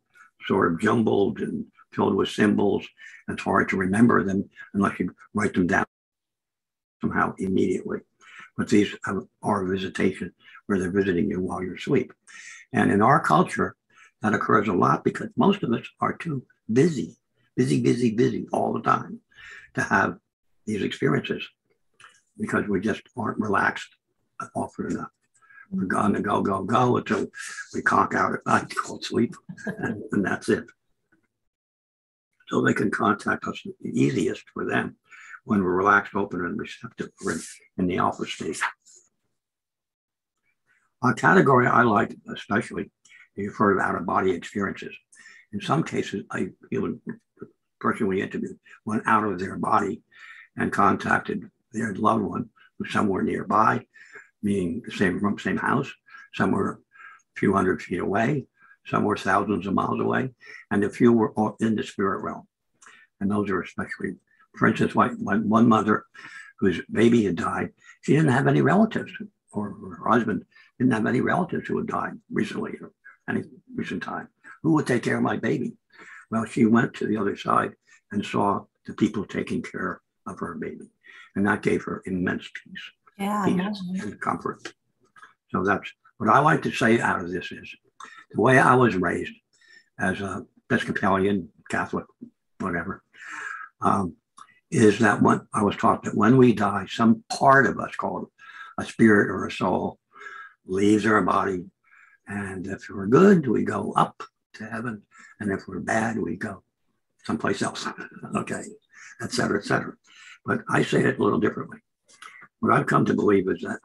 [0.48, 2.86] sort of jumbled and filled with symbols.
[3.28, 5.86] It's hard to remember them unless you write them down
[7.02, 8.00] somehow immediately
[8.58, 8.96] but these
[9.44, 10.34] are visitation
[10.66, 12.14] where they're visiting you while you're asleep.
[12.74, 13.76] And in our culture,
[14.22, 17.16] that occurs a lot because most of us are too busy,
[17.56, 19.20] busy, busy, busy all the time
[19.76, 20.18] to have
[20.66, 21.48] these experiences
[22.38, 23.90] because we just aren't relaxed
[24.56, 25.12] often enough.
[25.72, 27.28] We're going to go, go, go until
[27.74, 30.66] we conk out at night called sleep, and, and that's it.
[32.48, 34.98] So they can contact us the easiest for them
[35.46, 37.10] when we're relaxed, open, and receptive.
[37.24, 37.40] We're in,
[37.80, 38.60] in the alpha state.
[41.04, 42.92] A category I like especially,
[43.36, 44.96] you've heard of out of body experiences.
[45.54, 47.00] In some cases, I even
[47.80, 50.02] person we interviewed went out of their body
[50.58, 53.86] and contacted their loved one who's somewhere nearby,
[54.46, 55.92] meaning the same room, same house,
[56.36, 58.46] somewhere a few hundred feet away,
[58.86, 60.30] some were thousands of miles away,
[60.70, 62.48] and a few were in the spirit realm.
[63.20, 64.18] And those are especially,
[64.56, 66.06] for instance, one, one mother
[66.60, 67.70] whose baby had died,
[68.02, 69.12] she didn't have any relatives,
[69.52, 70.46] or her husband
[70.78, 72.92] didn't have any relatives who had died recently or
[73.28, 73.44] any
[73.76, 74.28] recent time.
[74.62, 75.74] Who would take care of my baby?
[76.30, 77.74] Well, she went to the other side
[78.12, 80.90] and saw the people taking care of her baby.
[81.36, 82.84] And that gave her immense peace,
[83.18, 83.46] Yeah.
[83.46, 84.74] peace and comfort.
[85.50, 87.76] So that's what I like to say out of this is
[88.32, 89.34] the way I was raised
[90.00, 92.06] as a Episcopalian, Catholic,
[92.60, 93.04] whatever,
[93.82, 94.16] um,
[94.72, 98.30] is that when I was taught that when we die, some part of us called
[98.80, 100.00] a spirit or a soul
[100.66, 101.66] leaves our body.
[102.28, 104.24] And if we're good, we go up
[104.56, 105.04] to heaven.
[105.40, 106.64] And if we're bad, we go
[107.24, 107.88] someplace else.
[108.36, 108.64] okay,
[109.22, 109.94] et cetera, et cetera.
[110.46, 111.80] But I say it a little differently.
[112.66, 113.78] What I've come to believe is that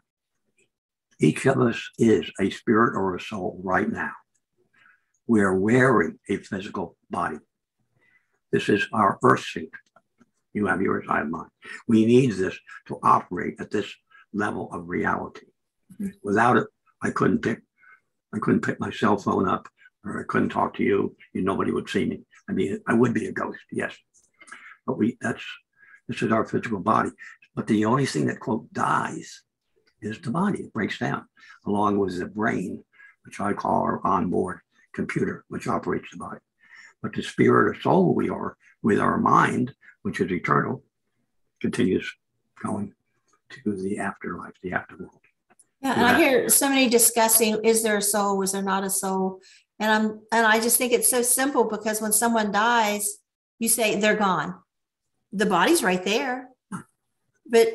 [1.21, 4.13] each of us is a spirit or a soul right now.
[5.27, 7.37] We are wearing a physical body.
[8.51, 9.69] This is our earth suit.
[10.55, 11.51] You have yours, I have mine.
[11.89, 13.95] We need this to operate at this
[14.33, 15.45] level of reality.
[15.93, 16.13] Mm-hmm.
[16.23, 16.67] Without it,
[17.03, 17.61] I couldn't pick,
[18.35, 19.69] I couldn't pick my cell phone up,
[20.07, 21.15] or I couldn't talk to you.
[21.35, 22.23] You nobody would see me.
[22.49, 23.95] I mean, I would be a ghost, yes.
[24.87, 25.45] But we that's
[26.09, 27.11] this is our physical body.
[27.55, 29.43] But the only thing that quote dies
[30.01, 30.61] is the body.
[30.61, 31.27] It breaks down
[31.67, 32.85] along with the brain,
[33.25, 34.61] which I call our onboard
[34.95, 36.41] computer, which operates the body.
[37.03, 40.85] But the spirit or soul we are with our mind, which is eternal,
[41.61, 42.11] continues
[42.63, 42.95] going
[43.51, 45.21] to the afterlife, the afterworld.
[45.83, 48.43] Yeah, and I hear so many discussing, is there a soul?
[48.43, 49.41] Is there not a soul?
[49.79, 53.17] And I'm, and I just think it's so simple because when someone dies,
[53.59, 54.57] you say they're gone.
[55.33, 56.50] The body's right there,
[57.51, 57.69] but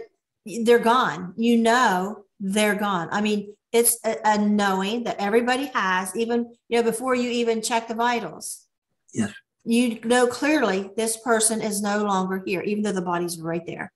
[0.64, 1.34] they're gone.
[1.38, 3.10] You know, they're gone.
[3.12, 7.62] I mean, it's a, a knowing that everybody has, even, you know, before you even
[7.62, 8.66] check the vitals.
[9.14, 9.32] Yes.
[9.66, 13.92] You know clearly this person is no longer here, even though the body's right there.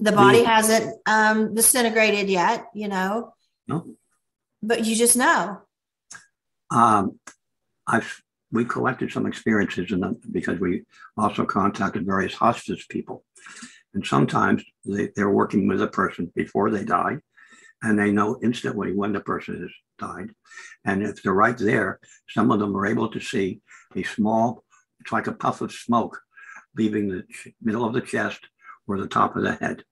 [0.00, 0.56] The body Yeah.
[0.56, 3.34] hasn't um, disintegrated yet, you know,
[3.66, 3.96] No.
[4.62, 5.60] but you just know.
[6.70, 7.18] Um,
[7.86, 10.84] I've we collected some experiences in them because we
[11.16, 13.24] also contacted various hospice people,
[13.98, 17.18] and sometimes they, they're working with a person before they die,
[17.82, 20.30] and they know instantly when the person has died,
[20.84, 23.60] and if they're right there, some of them are able to see
[23.96, 24.62] a small,
[25.00, 26.16] it's like a puff of smoke,
[26.76, 28.38] leaving the ch- middle of the chest
[28.86, 29.82] or the top of the head,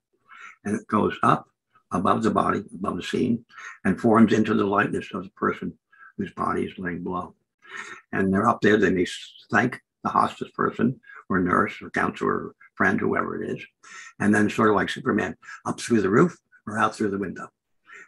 [0.65, 1.49] and it goes up
[1.91, 3.45] above the body, above the scene,
[3.85, 5.77] and forms into the likeness of the person
[6.17, 7.35] whose body is laying below.
[8.13, 9.07] And they're up there, they may
[9.51, 13.65] thank the hospice person or nurse or counselor or friend, whoever it is.
[14.21, 16.37] And then sort of like Superman, up through the roof
[16.67, 17.49] or out through the window.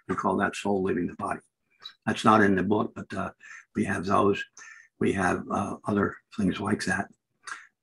[0.08, 1.40] We call that soul leaving the body.
[2.06, 3.30] That's not in the book, but uh,
[3.74, 4.42] we have those.
[4.98, 7.08] We have uh, other things like that,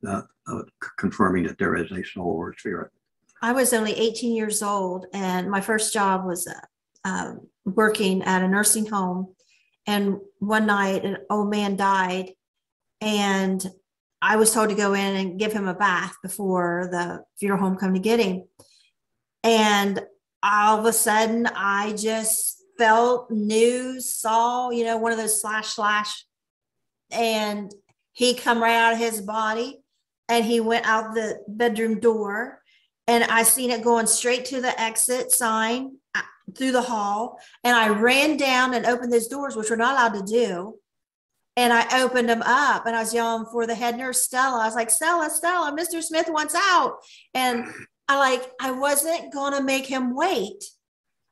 [0.05, 0.61] uh, uh,
[0.97, 2.91] confirming that there is a soul or spirit.
[3.41, 8.41] I was only 18 years old, and my first job was uh, um, working at
[8.41, 9.35] a nursing home.
[9.87, 12.31] And one night, an old man died,
[13.01, 13.63] and
[14.25, 17.77] I was told to go in and give him a bath before the funeral home
[17.77, 18.43] come to get him.
[19.43, 20.01] And
[20.41, 25.67] all of a sudden, I just felt, knew, saw, you know, one of those slash
[25.67, 26.25] slash,
[27.11, 27.71] and
[28.13, 29.83] he come right out of his body,
[30.27, 32.61] and he went out the bedroom door
[33.07, 36.21] and I seen it going straight to the exit sign uh,
[36.57, 37.39] through the hall.
[37.63, 40.79] And I ran down and opened those doors, which we're not allowed to do.
[41.57, 44.61] And I opened them up and I was yelling for the head nurse, Stella.
[44.61, 46.01] I was like, Stella, Stella, Mr.
[46.01, 46.97] Smith wants out.
[47.33, 47.65] And
[48.07, 50.63] I like, I wasn't going to make him wait.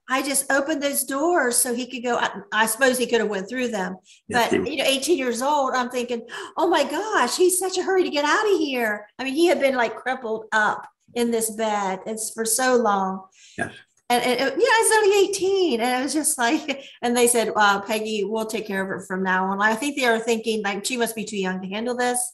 [0.10, 2.18] I just opened those doors so he could go.
[2.18, 3.96] I, I suppose he could have went through them,
[4.30, 8.04] but you know, 18 years old, I'm thinking, oh my gosh, he's such a hurry
[8.04, 9.08] to get out of here.
[9.18, 12.00] I mean, he had been like crippled up in this bed.
[12.06, 13.22] It's for so long.
[13.58, 13.72] Yes.
[14.14, 15.82] And, and it- yeah, I was only 18.
[15.82, 19.06] And it was just like, and they said, uh, Pegi, we'll take care of it
[19.08, 19.62] from now on.
[19.62, 22.34] I think they are thinking like she must be too young to handle this.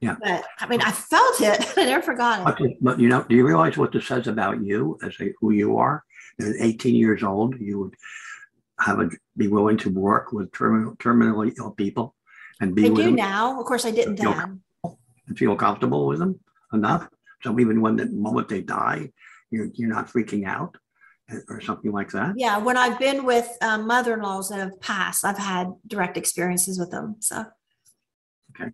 [0.00, 0.16] Yeah.
[0.22, 1.72] But I mean, I felt it.
[1.78, 2.58] I never forgot it.
[2.58, 5.52] But, but you know, do you realize what this says about you as a, who
[5.52, 6.02] you are?
[6.40, 7.94] At 18 years old, you would
[8.80, 12.14] have a, be willing to work with terminal, terminally ill people
[12.60, 13.58] and be I with do now.
[13.58, 14.60] Of course, I didn't Feel then.
[15.28, 16.40] and feel comfortable with them
[16.72, 17.08] enough.
[17.42, 19.10] So even when the moment they die,
[19.54, 20.72] you're, you're not freaking out
[21.30, 22.30] eh, or something like that.
[22.36, 26.90] Yeah, when I've been with um, mother-in-laws that have passed, I've had direct experiences with
[26.90, 27.16] them.
[27.20, 27.36] So
[28.50, 28.70] okay,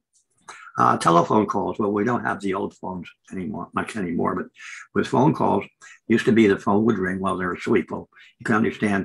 [0.78, 1.78] Uh, telephone calls.
[1.78, 4.46] Well, we don't have the old phones anymore, much anymore, but
[4.94, 5.64] with phone calls,
[6.08, 7.86] used to be the phone would ring while they're asleep.
[7.90, 9.02] Well, you can understand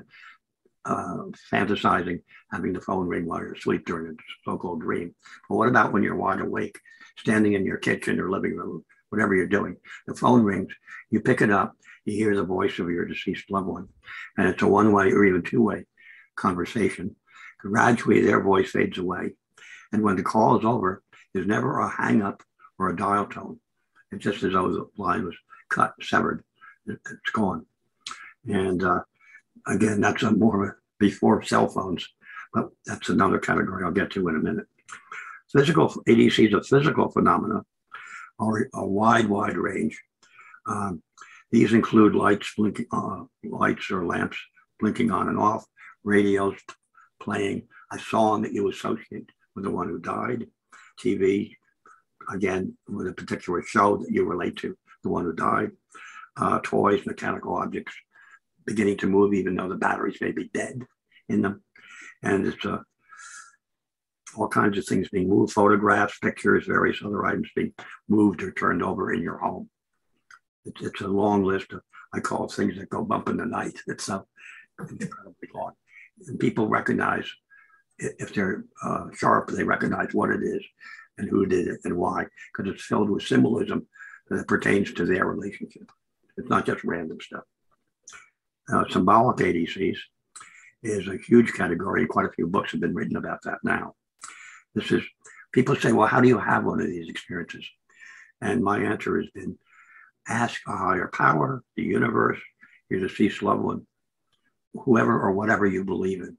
[0.85, 2.19] uh, fantasizing
[2.51, 5.07] having the phone ring while you're asleep during a so-called dream.
[5.49, 6.77] But what about when you're wide awake,
[7.17, 9.77] standing in your kitchen or living room, whatever you're doing?
[10.07, 10.73] The phone rings,
[11.09, 13.87] you pick it up, you hear the voice of your deceased loved one,
[14.37, 15.85] and it's a one-way or even two-way
[16.35, 17.15] conversation.
[17.59, 19.35] Gradually, their voice fades away,
[19.91, 21.01] and when the call is over,
[21.33, 22.43] there's never a hang up
[22.77, 23.59] or a dial tone.
[24.11, 25.35] It's just as though the line was
[25.69, 26.43] cut, severed.
[26.85, 27.65] It- It's gone.
[28.47, 29.01] And uh,
[29.65, 32.07] again, that's a more of a before cell phones,
[32.53, 34.67] but that's another category I'll get to in a minute.
[35.51, 37.65] Physical ADC is a physical phenomena, or
[38.39, 40.01] a wide, wide range.
[40.67, 41.01] Um,
[41.51, 44.37] these include lights blinking, uh, lights or lamps
[44.79, 45.65] blinking on and off,
[46.03, 46.57] radios
[47.21, 50.47] playing a song that you associate with the one who died,
[50.99, 51.55] TV,
[52.33, 55.71] again, with a particular show that you relate to, the one who died,
[56.37, 57.93] uh, toys, mechanical objects
[58.65, 60.85] beginning to move, even though the batteries may be dead
[61.29, 61.61] in them.
[62.23, 62.79] And it's uh,
[64.37, 67.73] all kinds of things being moved, photographs, pictures, various other items being
[68.07, 69.69] moved or turned over in your home.
[70.65, 71.81] It's, it's a long list of,
[72.13, 73.79] I call it things that go bump in the night.
[73.87, 74.21] It's uh,
[74.79, 75.73] incredibly long.
[76.27, 77.29] And people recognize
[77.99, 80.63] if they're uh, sharp, they recognize what it is
[81.17, 83.87] and who did it and why, because it's filled with symbolism
[84.29, 85.89] that pertains to their relationship.
[86.37, 87.43] It's not just random stuff.
[88.71, 89.97] Uh, symbolic ADCs
[90.83, 92.01] is a huge category.
[92.01, 93.93] And quite a few books have been written about that now.
[94.75, 95.03] This is,
[95.53, 97.65] people say, well, how do you have one of these experiences?
[98.41, 99.57] And my answer has been
[100.27, 102.39] ask a higher power, the universe,
[102.89, 103.87] your deceased loved one,
[104.73, 106.37] whoever or whatever you believe in,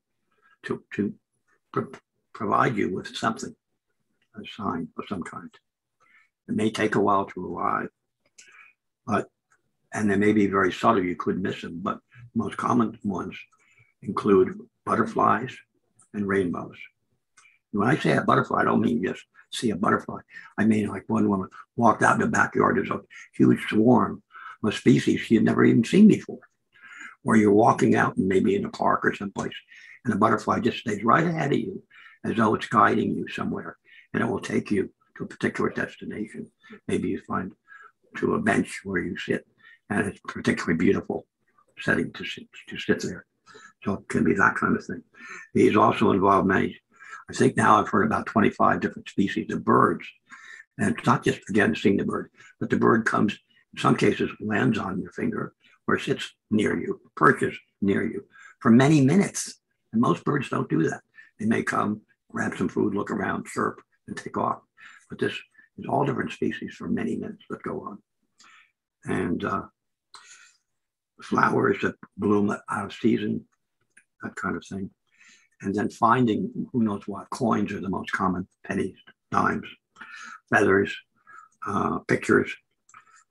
[0.65, 1.15] to, to
[1.73, 1.91] pro-
[2.35, 3.55] provide you with something,
[4.37, 5.51] a sign of some kind.
[6.49, 7.89] It may take a while to arrive,
[9.07, 9.29] but
[9.95, 11.03] and they may be very subtle.
[11.03, 12.01] You could miss them, but
[12.35, 13.37] most common ones
[14.03, 15.57] include butterflies
[16.13, 16.77] and rainbows.
[17.77, 20.21] When I say a butterfly, I don't mean just see a butterfly.
[20.59, 22.77] I mean like one woman walked out in the backyard.
[22.77, 23.01] There's a
[23.35, 24.23] huge swarm
[24.65, 26.41] of species she had never even seen before.
[27.25, 29.55] Or you're walking out and maybe in a park or someplace,
[30.05, 31.83] and a butterfly just stays right ahead of you
[32.25, 33.77] as though it's guiding you somewhere,
[34.13, 36.51] and it will take you to a particular destination.
[36.89, 37.53] Maybe you find
[38.19, 39.47] to a bench where you sit,
[39.91, 41.27] and it's a particularly beautiful
[41.81, 43.27] setting to sit, to sit there.
[43.85, 45.03] So it can be that kind of thing.
[45.55, 46.81] These also involve many.
[47.29, 50.07] I think now I've heard about 25 different species of birds.
[50.79, 53.33] And it's not just, again, seeing the bird, but the bird comes,
[53.75, 55.55] in some cases, lands on your finger
[55.89, 58.25] or sits near you, perches near you
[58.61, 59.61] for many minutes.
[59.93, 61.01] And most birds don't do that.
[61.39, 64.61] They may come, grab some food, look around, chirp, and take off.
[65.09, 65.33] But this
[65.79, 67.99] is all different species for many minutes that go on.
[69.05, 69.63] And uh,
[71.23, 73.47] flowers that bloom out of season,
[74.23, 74.91] that kind of thing.
[75.63, 78.97] And then finding who knows what coins are the most common pennies,
[79.31, 79.67] dimes,
[80.51, 80.95] feathers,
[81.67, 82.53] uh, pictures,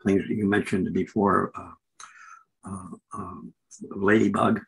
[0.06, 3.54] things that you mentioned before, uh, uh, um,
[3.92, 4.62] ladybug,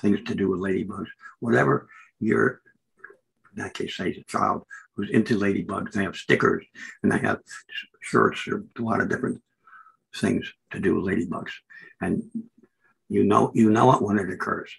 [0.00, 1.08] things to do with ladybugs,
[1.40, 1.88] whatever
[2.20, 2.60] you're,
[3.56, 6.64] in that case, say a child who's into ladybugs, they have stickers
[7.02, 7.40] and they have
[8.00, 9.40] shirts or a lot of different
[10.16, 11.50] things to do with ladybugs.
[12.00, 12.22] And
[13.12, 14.74] you know, you know it when it occurs.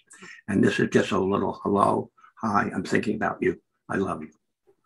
[0.48, 3.62] And this is just a little hello, hi, I'm thinking about you.
[3.88, 4.32] I love you.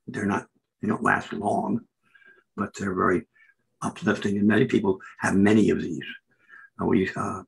[0.07, 0.47] They're not,
[0.81, 1.81] they don't last long,
[2.55, 3.25] but they're very
[3.81, 4.37] uplifting.
[4.37, 6.03] And many people have many of these.
[6.81, 7.43] Uh, we, uh,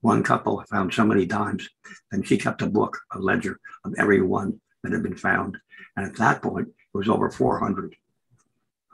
[0.00, 1.68] one couple found so many dimes,
[2.12, 5.56] and she kept a book, a ledger of every one that had been found.
[5.96, 7.94] And at that point, it was over 400.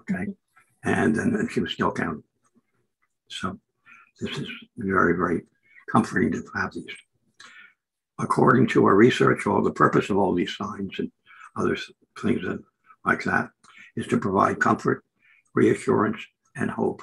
[0.03, 0.26] Okay.
[0.84, 2.22] And then she was still counting.
[3.28, 3.59] So
[4.20, 5.43] this is very, very
[5.91, 6.84] comforting to have these.
[8.18, 11.11] According to our research, all the purpose of all these signs and
[11.57, 11.76] other
[12.20, 12.62] things that,
[13.05, 13.51] like that
[13.97, 15.03] is to provide comfort,
[15.55, 16.20] reassurance,
[16.57, 17.03] and hope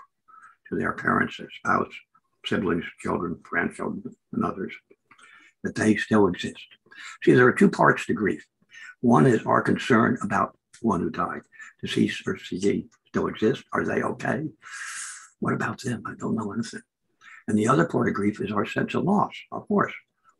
[0.70, 1.94] to their parents, their spouse,
[2.46, 4.74] siblings, children, grandchildren, and others,
[5.64, 6.66] that they still exist.
[7.24, 8.46] See, there are two parts to grief.
[9.02, 11.42] One is our concern about one who died,
[11.82, 13.64] deceased or deceased still exist?
[13.74, 14.46] Are they okay?
[15.40, 16.04] What about them?
[16.06, 16.82] I don't know anything.
[17.48, 19.94] And the other part of grief is our sense of loss, of course,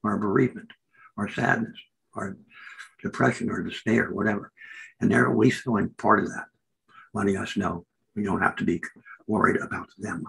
[0.04, 0.72] our bereavement,
[1.18, 1.78] our sadness,
[2.14, 2.38] our
[3.02, 4.52] depression or despair, whatever.
[5.00, 6.46] And they're at least feeling part of that,
[7.14, 7.86] letting us know
[8.16, 8.82] we don't have to be
[9.28, 10.26] worried about them.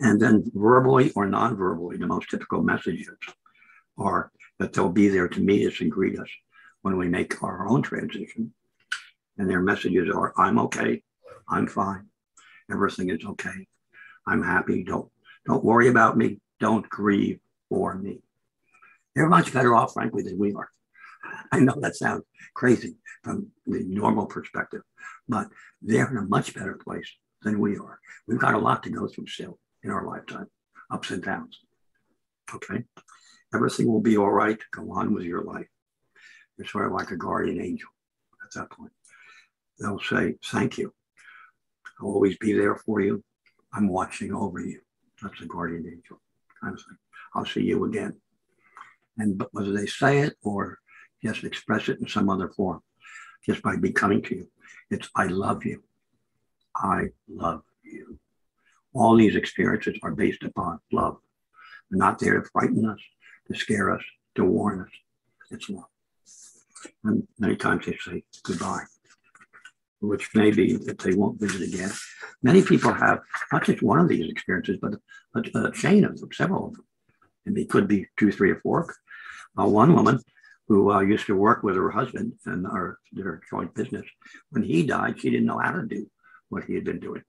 [0.00, 3.08] And then verbally or non-verbally, the most typical messages
[3.96, 6.28] are that they'll be there to meet us and greet us
[6.82, 8.52] when we make our own transition.
[9.38, 11.02] And their messages are, I'm okay,
[11.48, 12.06] I'm fine,
[12.70, 13.66] everything is okay,
[14.28, 15.10] I'm happy, don't,
[15.46, 18.20] don't worry about me, don't grieve for me.
[19.14, 20.68] They're much better off, frankly, than we are.
[21.52, 22.24] I know that sounds
[22.54, 24.82] crazy from the normal perspective,
[25.28, 25.48] but
[25.82, 27.10] they're in a much better place
[27.42, 27.98] than we are.
[28.26, 30.46] We've got a lot to go through still in our lifetime,
[30.90, 31.58] ups and downs.
[32.54, 32.84] Okay.
[33.54, 34.58] Everything will be all right.
[34.72, 35.66] Go on with your life.
[36.56, 37.88] You're sort of like a guardian angel
[38.44, 38.92] at that point.
[39.78, 40.92] They'll say, Thank you.
[42.00, 43.22] I'll always be there for you.
[43.72, 44.80] I'm watching over you.
[45.22, 46.20] That's a guardian angel
[46.60, 46.98] kind of thing.
[47.34, 48.14] I'll see you again.
[49.18, 50.78] And whether they say it or
[51.22, 52.80] just express it in some other form,
[53.44, 54.48] just by becoming to you,
[54.90, 55.82] it's I love you.
[56.76, 58.18] I love you.
[58.94, 61.18] All these experiences are based upon love.
[61.90, 63.00] They're not there to frighten us,
[63.50, 64.02] to scare us,
[64.36, 64.90] to warn us.
[65.50, 65.84] It's love.
[67.04, 68.84] And many times they say goodbye,
[70.00, 71.90] which may be that they won't visit again.
[72.42, 73.20] Many people have
[73.52, 74.94] not just one of these experiences, but
[75.34, 76.84] a, a chain of them, several of them.
[77.46, 78.94] And they could be two, three, or four.
[79.58, 80.20] Uh, one woman
[80.68, 84.04] who uh, used to work with her husband and our, their joint business,
[84.50, 86.08] when he died, she didn't know how to do
[86.50, 87.22] what he had been doing.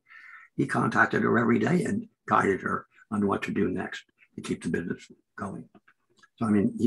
[0.58, 4.04] He contacted her every day and guided her on what to do next
[4.36, 5.68] to keep the business going.
[6.36, 6.78] So, I mean,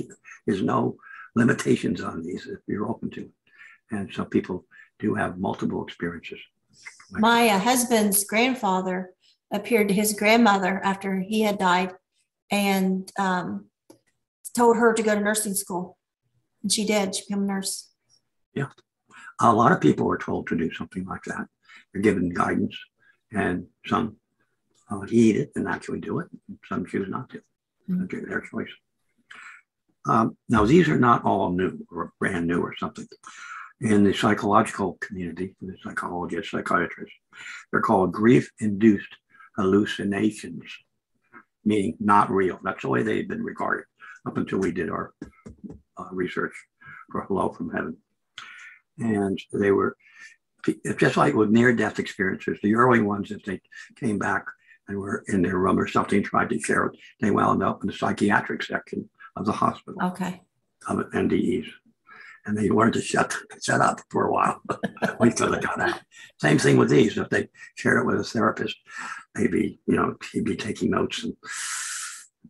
[0.47, 0.97] there's no
[1.35, 3.31] limitations on these if you're open to it.
[3.91, 4.67] And some people
[5.03, 6.39] do have multiple experiences.
[7.11, 9.11] My uh, husband's grandfather
[9.53, 11.93] appeared to his grandmother after he had died
[12.51, 13.67] and um,
[14.57, 15.99] told her to go to nursing school.
[16.63, 17.15] And she did.
[17.15, 17.91] She became a nurse.
[18.55, 18.69] Yeah.
[19.41, 21.47] A lot of people are told to do something like that.
[21.93, 22.77] They're given guidance,
[23.33, 24.17] and some
[24.91, 26.29] uh, heed it and actually do it.
[26.69, 27.43] Some choose not to.
[27.91, 28.29] Mm-hmm.
[28.31, 28.69] Their choice.
[30.09, 33.07] Um, now, these are not all new or brand new or something.
[33.83, 37.15] In the psychological community, the psychologists, psychiatrists,
[37.71, 39.09] they're called grief induced
[39.57, 40.65] hallucinations,
[41.65, 42.61] meaning not real.
[42.63, 43.87] That's the way they've been regarded
[44.25, 45.13] up until we did our
[45.99, 46.55] uh, research
[47.11, 47.97] for Hello from Heaven.
[48.99, 49.97] And they were
[50.97, 53.61] just like with near death experiences, the early ones, if they
[53.97, 54.45] came back
[54.87, 57.89] and were in their room or something, tried to share it, they wound up in
[57.89, 60.01] the psychiatric section of the hospital.
[60.03, 60.41] Okay.
[60.89, 61.67] Of NDEs.
[62.45, 64.61] And they learned to shut shut up for a while.
[65.21, 66.01] Wait till they got out.
[66.41, 67.17] Same thing with these.
[67.17, 68.77] If they shared it with a therapist,
[69.37, 71.37] maybe, you know, he'd be taking notes and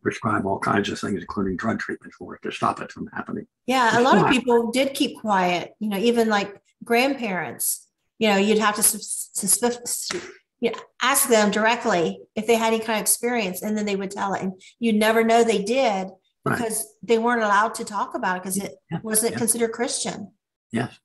[0.03, 3.47] prescribe all kinds of things, including drug treatment for it to stop it from happening.
[3.67, 5.73] Yeah, a lot of people did keep quiet.
[5.79, 7.87] You know, even like grandparents.
[8.19, 10.21] You know, you'd have to
[10.63, 13.97] you know, ask them directly if they had any kind of experience, and then they
[13.97, 14.43] would tell it.
[14.43, 16.09] And you never know they did
[16.45, 16.87] because right.
[17.03, 19.39] they weren't allowed to talk about it because it yeah, wasn't yeah.
[19.39, 20.33] considered Christian.
[20.73, 20.99] Yes.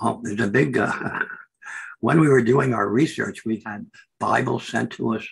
[0.00, 1.20] Oh, there's a big, uh,
[2.00, 3.86] when we were doing our research, we had
[4.18, 5.26] Bibles sent to us,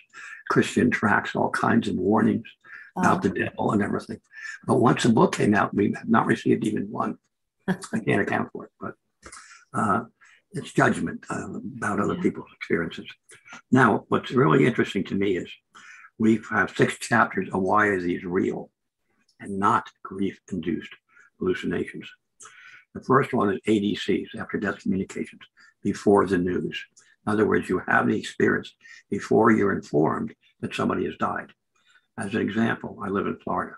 [0.49, 2.47] Christian tracts, all kinds of warnings
[2.97, 4.19] about the devil and everything.
[4.65, 7.17] But once the book came out, we have not received even one.
[7.67, 8.93] I can't account for it, but
[9.73, 10.05] uh,
[10.51, 12.21] it's judgment uh, about other yeah.
[12.21, 13.05] people's experiences.
[13.71, 15.51] Now, what's really interesting to me is
[16.17, 18.71] we have six chapters of why are these real
[19.39, 20.93] and not grief-induced
[21.39, 22.09] hallucinations.
[22.93, 25.41] The first one is ADCs, after death communications,
[25.83, 26.83] before the news.
[27.25, 28.73] In other words, you have the experience
[29.09, 31.51] before you're informed that somebody has died.
[32.17, 33.75] As an example, I live in Florida.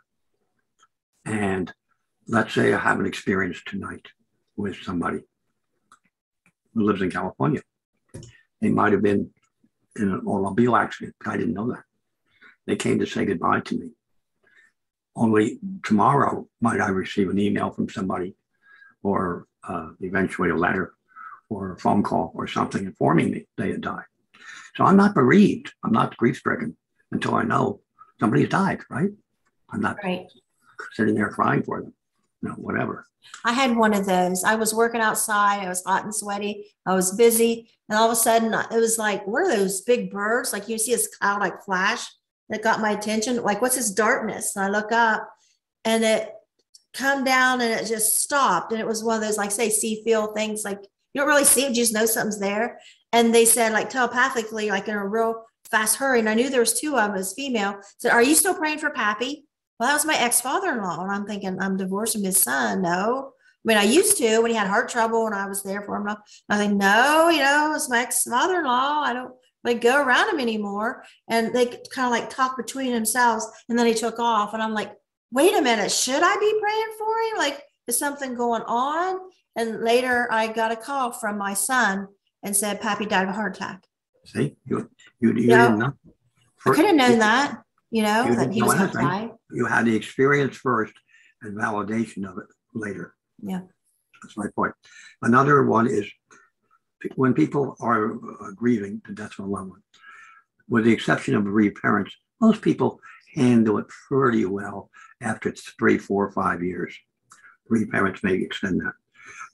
[1.25, 1.73] And
[2.27, 4.05] let's say I have an experience tonight
[4.55, 5.19] with somebody
[6.73, 7.61] who lives in California.
[8.61, 9.31] They might have been
[9.95, 11.83] in an automobile accident, but I didn't know that.
[12.67, 13.91] They came to say goodbye to me.
[15.15, 18.35] Only tomorrow might I receive an email from somebody
[19.03, 20.93] or uh, eventually a letter
[21.49, 24.03] or a phone call or something informing me they had died.
[24.75, 25.73] So I'm not bereaved.
[25.83, 26.77] I'm not grief stricken
[27.11, 27.81] until I know
[28.19, 29.09] somebody's died, right?
[29.71, 30.27] I'm not right.
[30.93, 31.93] sitting there crying for them,
[32.41, 33.05] you know, whatever.
[33.43, 34.43] I had one of those.
[34.43, 35.65] I was working outside.
[35.65, 36.73] I was hot and sweaty.
[36.85, 37.69] I was busy.
[37.89, 40.53] And all of a sudden, it was like, what are those big birds?
[40.53, 42.07] Like you see this cloud like flash
[42.49, 43.41] that got my attention.
[43.41, 44.55] Like, what's this darkness?
[44.55, 45.29] And I look up
[45.85, 46.31] and it
[46.93, 48.71] come down and it just stopped.
[48.71, 50.79] And it was one of those, like, say, see, feel things like
[51.13, 52.79] you don't really see it, you just know something's there.
[53.11, 56.19] And they said, like telepathically, like in a real fast hurry.
[56.19, 57.79] And I knew there was two of us, female.
[57.97, 59.45] Said, "Are you still praying for Pappy?"
[59.79, 62.81] Well, that was my ex father-in-law, and I'm thinking I'm divorcing his son.
[62.81, 65.81] No, I mean I used to when he had heart trouble, and I was there
[65.81, 66.15] for him.
[66.49, 69.01] I think, no, you know, it's my ex father-in-law.
[69.03, 69.33] I don't
[69.63, 71.03] like go around him anymore.
[71.27, 74.73] And they kind of like talk between themselves, and then he took off, and I'm
[74.73, 74.93] like,
[75.31, 77.37] wait a minute, should I be praying for him?
[77.37, 79.19] Like, is something going on?
[79.55, 82.07] And later, I got a call from my son
[82.43, 83.83] and said, Pappy died of a heart attack.
[84.25, 84.89] See, you,
[85.19, 85.93] you, you didn't know.
[86.65, 89.31] I could have known that, you know, You that he was going to die.
[89.51, 90.93] You had the experience first
[91.41, 93.15] and validation of it later.
[93.41, 93.61] Yeah.
[94.21, 94.73] That's my point.
[95.21, 96.09] Another one is
[97.15, 99.83] when people are uh, grieving the death of a loved one,
[100.67, 102.99] with the exception of bereaved parents, most people
[103.35, 104.89] handle it pretty well
[105.21, 106.95] after three, four, five years.
[107.67, 108.93] Bereaved parents may extend that.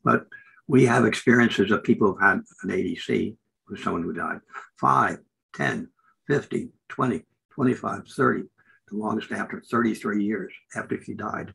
[0.03, 0.27] But
[0.67, 3.35] we have experiences of people who've had an ADC
[3.69, 4.39] with someone who died
[4.79, 5.17] 5,
[5.55, 5.89] 10,
[6.27, 8.43] 15, 20, 25, 30,
[8.89, 11.53] the longest after 33 years after she died.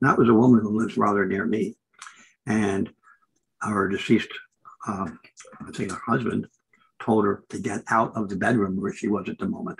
[0.00, 1.76] And that was a woman who lives rather near me.
[2.46, 2.90] And
[3.62, 4.30] our deceased,
[4.88, 5.20] um,
[5.66, 6.48] I think her husband,
[7.00, 9.78] told her to get out of the bedroom where she was at the moment.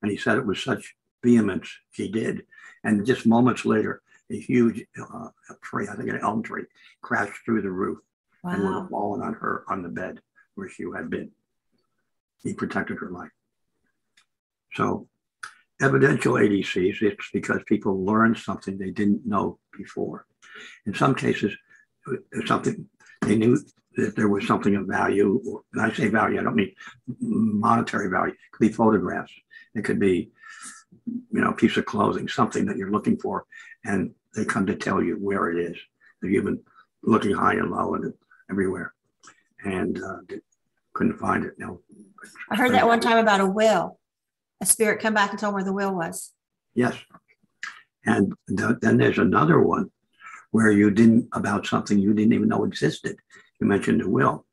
[0.00, 2.46] And he said it was such vehemence she did.
[2.82, 4.00] And just moments later,
[4.30, 5.28] a huge uh,
[5.62, 6.64] tree, I think an elm tree,
[7.02, 7.98] crashed through the roof
[8.44, 8.80] and would Wow.
[8.80, 10.20] have fallen on her on the bed
[10.54, 11.30] where she had been.
[12.42, 13.30] He protected her life.
[14.72, 15.08] So
[15.82, 20.26] evidential ADCs, it's because people learned something they didn't know before.
[20.86, 21.54] In some cases,
[22.46, 22.88] something
[23.22, 23.58] they knew
[24.00, 25.40] that there was something of value.
[25.46, 26.74] Or, and I say value, I don't mean
[27.20, 28.32] monetary value.
[28.32, 29.32] It could be photographs.
[29.74, 30.30] It could be,
[31.06, 33.46] you know, a piece of clothing, something that you're looking for,
[33.84, 35.76] and they come to tell you where it is.
[36.22, 36.60] You've been
[37.02, 38.12] looking high and low and
[38.50, 38.92] everywhere,
[39.64, 40.18] and uh,
[40.92, 41.54] couldn't find it.
[41.58, 41.80] No,
[42.50, 43.98] I heard that one time about a will.
[44.60, 46.32] A spirit come back and told where the will was.
[46.74, 46.94] Yes.
[48.04, 49.90] And th- then there's another one
[50.50, 53.16] where you didn't, about something you didn't even know existed.
[53.60, 54.46] You mentioned the will.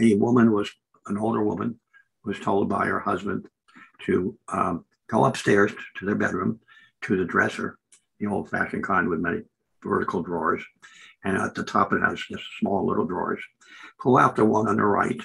[0.00, 0.70] A woman was,
[1.06, 1.78] an older woman,
[2.24, 3.46] was told by her husband
[4.06, 6.60] to um, go upstairs to their bedroom,
[7.02, 7.78] to the dresser,
[8.18, 9.42] the old fashioned kind with many
[9.82, 10.62] vertical drawers.
[11.24, 13.40] And at the top, it has just small little drawers.
[14.00, 15.20] Pull out the one on the right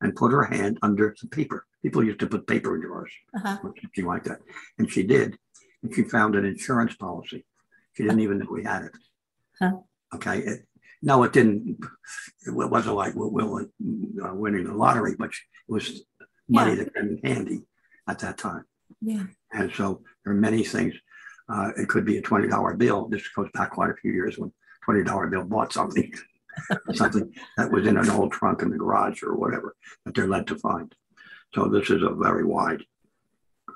[0.00, 1.64] and put her hand under the paper.
[1.82, 3.58] People used to put paper in drawers Uh-huh.
[3.80, 4.40] something like that.
[4.78, 5.38] And she did.
[5.82, 7.44] And she found an insurance policy.
[7.94, 8.92] She didn't even know we had it.
[9.58, 9.78] Huh.
[10.14, 10.38] Okay.
[10.38, 10.66] It,
[11.02, 11.78] no, it didn't.
[12.46, 15.36] It wasn't like Will Will, uh, winning the lottery, but it
[15.68, 16.02] was
[16.48, 17.62] money that came in handy
[18.08, 18.64] at that time.
[19.00, 19.24] Yeah.
[19.52, 20.94] And so there are many things.
[21.48, 23.08] Uh, it could be a $20 bill.
[23.08, 24.52] This goes back quite a few years when
[24.88, 26.12] $20 bill bought something,
[26.94, 29.74] something that was in an old trunk in the garage or whatever
[30.04, 30.94] that they're led to find.
[31.54, 32.82] So this is a very wide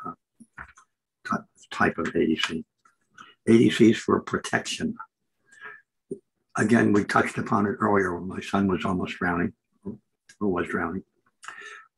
[0.06, 1.38] uh,
[1.70, 2.64] type of ADC.
[3.48, 4.96] ADCs for protection.
[6.58, 9.52] Again, we touched upon it earlier when my son was almost drowning,
[9.84, 9.98] or
[10.40, 11.02] was drowning.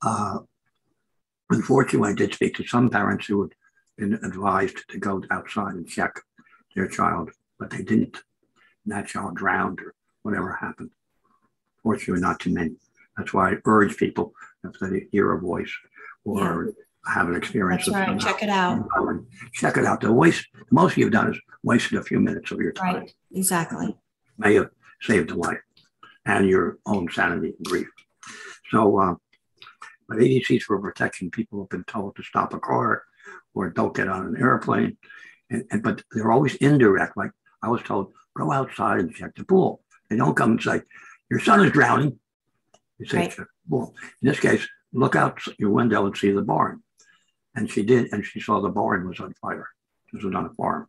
[0.03, 0.39] Uh,
[1.51, 3.53] unfortunately, I did speak to some parents who had
[3.97, 6.21] been advised to go outside and check
[6.75, 8.17] their child, but they didn't.
[8.85, 10.91] And that child drowned or whatever happened.
[11.83, 12.75] Fortunately, not too many.
[13.17, 14.33] That's why I urge people
[14.65, 15.73] if they hear a voice
[16.25, 16.73] or
[17.07, 17.87] have an experience.
[17.87, 18.21] That's right.
[18.21, 18.89] Check it out.
[19.53, 20.01] Check it out.
[20.01, 22.95] The waste, the most you've done is wasted a few minutes of your time.
[22.95, 23.13] Right.
[23.33, 23.97] Exactly.
[24.39, 24.71] May have
[25.03, 25.61] saved a life
[26.25, 27.89] and your own sanity and grief.
[28.71, 29.15] So, uh,
[30.09, 33.03] but ADCs for protection, people have been told to stop a car
[33.55, 34.97] or don't get on an airplane.
[35.51, 37.17] And, and but they're always indirect.
[37.17, 37.31] Like
[37.63, 39.83] I was told, go outside and check the pool.
[40.09, 40.83] They don't come and say,
[41.31, 42.19] your son is drowning.
[42.99, 43.31] You say, Right.
[43.31, 43.95] check the pool.
[44.23, 46.83] In this case, look out your window and see the barn.
[47.55, 49.69] And she did, and she saw the barn was on fire.
[50.13, 50.87] This was on a farm.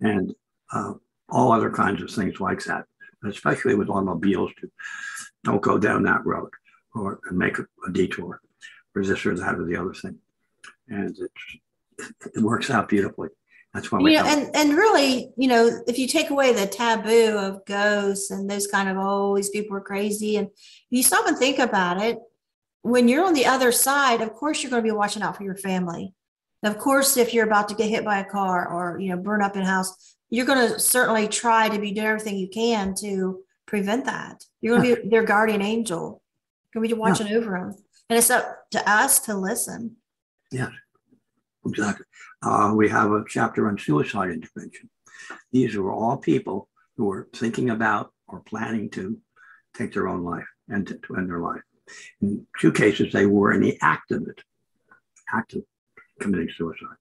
[0.00, 0.34] And
[0.72, 0.94] uh,
[1.34, 2.84] all other kinds of things like that,
[3.28, 4.70] especially with automobiles to
[5.42, 6.50] don't go down that road
[6.94, 8.40] or make a, a detour
[8.94, 10.16] or this or that or the other thing.
[10.88, 11.20] And it's,
[12.36, 13.30] it works out beautifully.
[13.72, 16.66] That's why we You know, and and really, you know, if you take away the
[16.66, 20.48] taboo of ghosts and those kind of oh, these people are crazy, and
[20.90, 22.18] you stop and think about it,
[22.82, 25.42] when you're on the other side, of course you're going to be watching out for
[25.42, 26.14] your family.
[26.62, 29.42] Of course, if you're about to get hit by a car or you know burn
[29.42, 32.94] up in a house, you're going to certainly try to be doing everything you can
[32.96, 34.44] to prevent that.
[34.60, 36.22] You're going to be their guardian angel.
[36.74, 37.74] You're going to be watching over them,
[38.08, 39.96] and it's up to us to listen.
[40.50, 40.72] Yes,
[41.66, 42.06] exactly.
[42.42, 44.90] Uh, we have a chapter on suicide intervention.
[45.52, 49.18] These were all people who were thinking about or planning to
[49.76, 50.46] take their own life.
[50.68, 51.60] and to, to end their life.
[52.20, 54.40] In two cases, they were in the act of it,
[55.32, 55.62] act of
[56.20, 56.96] committing suicide.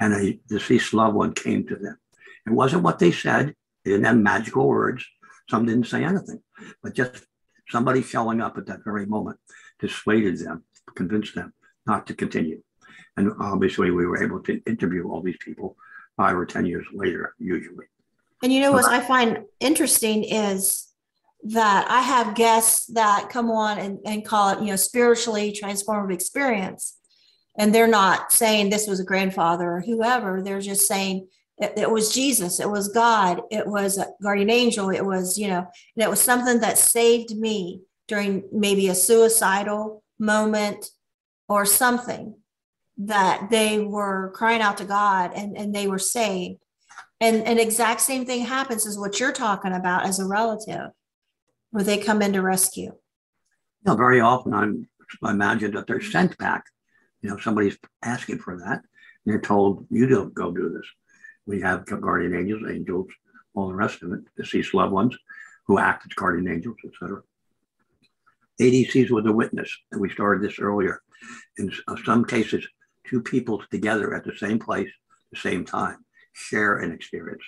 [0.00, 1.98] And a deceased loved one came to them.
[2.46, 5.04] It wasn't what they said, they didn't have magical words.
[5.48, 6.42] Some didn't say anything,
[6.82, 7.24] but just
[7.68, 9.38] somebody showing up at that very moment
[9.78, 10.64] dissuaded them,
[10.96, 11.52] convinced them
[11.86, 12.62] not to continue.
[13.16, 15.76] And obviously, we were able to interview all these people
[16.16, 17.86] five or 10 years later, usually.
[18.42, 20.88] And you know what I find interesting is
[21.44, 26.12] that I have guests that come on and, and call it, you know, spiritually transformative
[26.12, 26.96] experience.
[27.58, 30.42] And they're not saying this was a grandfather or whoever.
[30.42, 31.28] They're just saying
[31.58, 35.48] it, it was Jesus, it was God, it was a guardian angel, it was, you
[35.48, 40.90] know, and it was something that saved me during maybe a suicidal moment
[41.48, 42.34] or something
[42.98, 46.60] that they were crying out to God and, and they were saved.
[47.20, 50.90] And an exact same thing happens as what you're talking about as a relative,
[51.70, 52.84] where they come in to rescue.
[52.84, 52.92] You
[53.84, 54.88] know, very often I'm
[55.22, 56.64] I imagine that they're sent back.
[57.22, 58.80] You know, somebody's asking for that.
[58.80, 58.82] And
[59.24, 60.86] they're told, you don't go do this.
[61.46, 63.08] We have guardian angels, angels,
[63.54, 65.16] all the rest of it, deceased loved ones
[65.66, 67.22] who act as guardian angels, etc.
[68.60, 71.02] ADCs with a witness, and we started this earlier.
[71.58, 71.72] In
[72.04, 72.66] some cases,
[73.04, 74.90] two people together at the same place,
[75.30, 77.42] the same time, share an experience.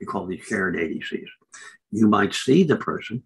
[0.00, 1.26] We call these shared ADCs.
[1.90, 3.22] You might see the person,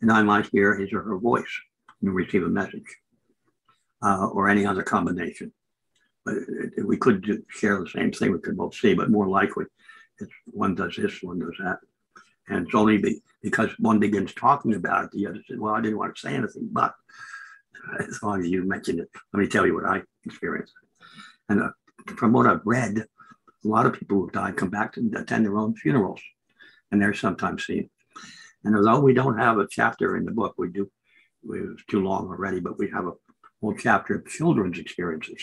[0.00, 1.60] and I might hear his or her voice
[2.02, 2.84] and receive a message,
[4.02, 5.52] uh, or any other combination.
[6.24, 6.34] But
[6.84, 8.32] we could share the same thing.
[8.32, 9.64] We could both see, but more likely,
[10.18, 11.78] it's one does this, one does that.
[12.48, 15.80] And it's only be, because one begins talking about it, the other says, Well, I
[15.80, 16.94] didn't want to say anything, but
[17.98, 20.74] as long as you mentioned it, let me tell you what I experienced.
[21.48, 21.70] And uh,
[22.16, 25.58] from what I've read, a lot of people who died come back to attend their
[25.58, 26.20] own funerals,
[26.90, 27.90] and they're sometimes seen.
[28.64, 30.90] And although we don't have a chapter in the book, we do,
[31.44, 33.12] it was too long already, but we have a
[33.60, 35.42] whole chapter of children's experiences,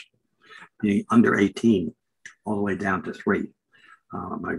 [0.81, 1.93] the under 18,
[2.45, 3.47] all the way down to three.
[4.13, 4.55] Um, I,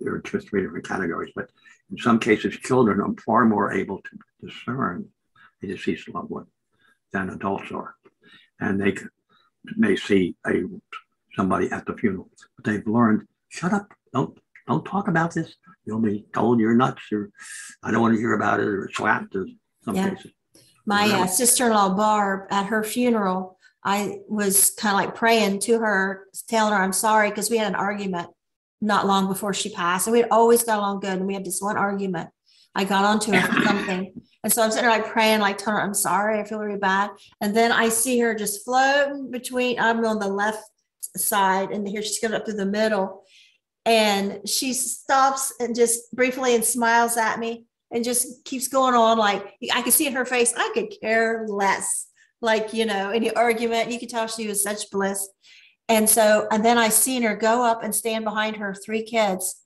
[0.00, 1.48] there are two or three different categories, but
[1.90, 5.08] in some cases, children are far more able to discern
[5.62, 6.46] a deceased loved one
[7.12, 7.94] than adults are.
[8.60, 8.96] And they
[9.76, 10.62] may see a
[11.34, 15.54] somebody at the funeral, but they've learned, shut up, don't don't talk about this.
[15.84, 17.30] You'll be told you're nuts, or
[17.82, 19.46] I don't want to hear about it, or slapped, or
[19.84, 20.10] some yeah.
[20.10, 20.32] cases.
[20.86, 26.26] My uh, sister-in-law Barb at her funeral, I was kind of like praying to her,
[26.48, 28.28] telling her I'm sorry because we had an argument
[28.80, 31.44] not long before she passed, and we had always got along good, and we had
[31.44, 32.30] this one argument.
[32.74, 35.78] I got onto her for something, and so I'm sitting there like praying, like telling
[35.78, 37.10] her, I'm sorry, I feel really bad.
[37.40, 40.64] And then I see her just floating between, I'm on the left
[41.16, 43.22] side, and here she's coming up through the middle.
[43.86, 49.18] And she stops and just briefly and smiles at me and just keeps going on.
[49.18, 52.06] Like I could see in her face, I could care less.
[52.44, 55.28] Like, you know, any argument, you could tell she was such bliss.
[55.88, 59.64] And so, and then I seen her go up and stand behind her three kids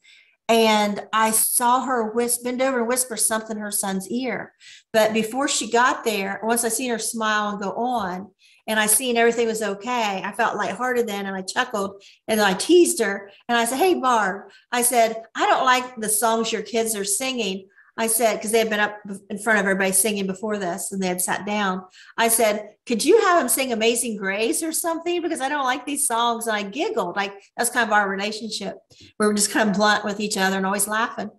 [0.49, 4.55] and I saw her whis- bend over and whisper something in her son's ear.
[4.93, 8.31] But before she got there, once I seen her smile and go on,
[8.67, 12.55] and I seen everything was okay, I felt lighthearted then, and I chuckled and I
[12.55, 16.63] teased her and I said, "Hey Barb," I said, "I don't like the songs your
[16.63, 17.69] kids are singing.
[17.99, 18.97] I said, because they had been up
[19.29, 21.83] in front of everybody singing before this and they had sat down.
[22.17, 25.21] I said, could you have them sing Amazing Grace or something?
[25.21, 26.47] Because I don't like these songs.
[26.47, 27.17] And I giggled.
[27.17, 28.77] Like that's kind of our relationship.
[29.19, 31.31] We were just kind of blunt with each other and always laughing.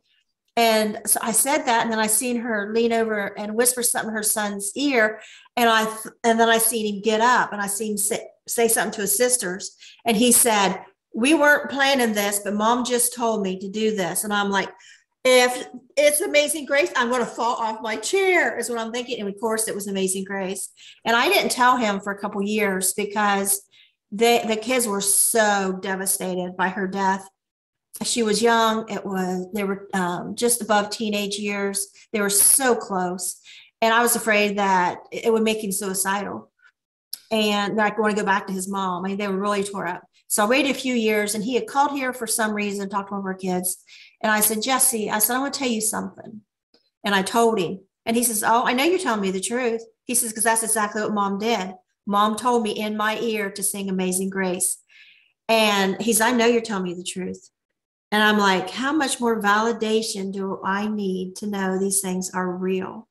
[0.59, 4.09] And so I said that, and then I seen her lean over and whisper something
[4.09, 5.21] in her son's ear,
[5.55, 5.83] and I
[6.25, 9.01] and then I seen him get up, and I seen him say, say something to
[9.01, 10.83] his sisters, and he said,
[11.15, 14.69] "We weren't planning this, but Mom just told me to do this," and I'm like,
[15.25, 15.67] if
[15.97, 19.19] it's amazing grace i'm going to fall off my chair is what i'm thinking.
[19.19, 20.69] And of course it was amazing grace.
[21.05, 23.61] And i didn't tell him for a couple years because
[24.11, 27.27] they, the kids were so devastated by her death.
[28.03, 28.89] She was young.
[28.89, 31.87] It was they were um, just above teenage years.
[32.11, 33.39] They were so close.
[33.81, 36.51] And i was afraid that it would make him suicidal
[37.31, 39.03] and that i want to go back to his mom.
[39.03, 40.03] I mean they were really tore up.
[40.27, 43.09] So i waited a few years and he had called here for some reason talked
[43.09, 43.83] to one of our kids
[44.21, 46.41] and I said, Jesse, I said, I want to tell you something.
[47.03, 47.79] And I told him.
[48.05, 49.81] And he says, Oh, I know you're telling me the truth.
[50.03, 51.73] He says, Because that's exactly what mom did.
[52.05, 54.81] Mom told me in my ear to sing Amazing Grace.
[55.47, 57.49] And he's, I know you're telling me the truth.
[58.11, 62.51] And I'm like, How much more validation do I need to know these things are
[62.51, 63.07] real?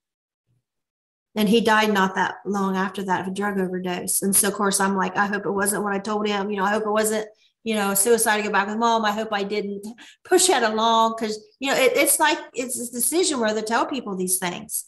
[1.35, 4.23] And he died not that long after that of a drug overdose.
[4.23, 6.51] And so, of course, I'm like, I hope it wasn't what I told him.
[6.51, 7.29] You know, I hope it wasn't
[7.65, 9.05] you know, suicide to go back with mom.
[9.05, 9.87] I hope I didn't
[10.25, 13.87] push that along because, you know, it, it's like it's a decision where they tell
[13.87, 14.87] people these things.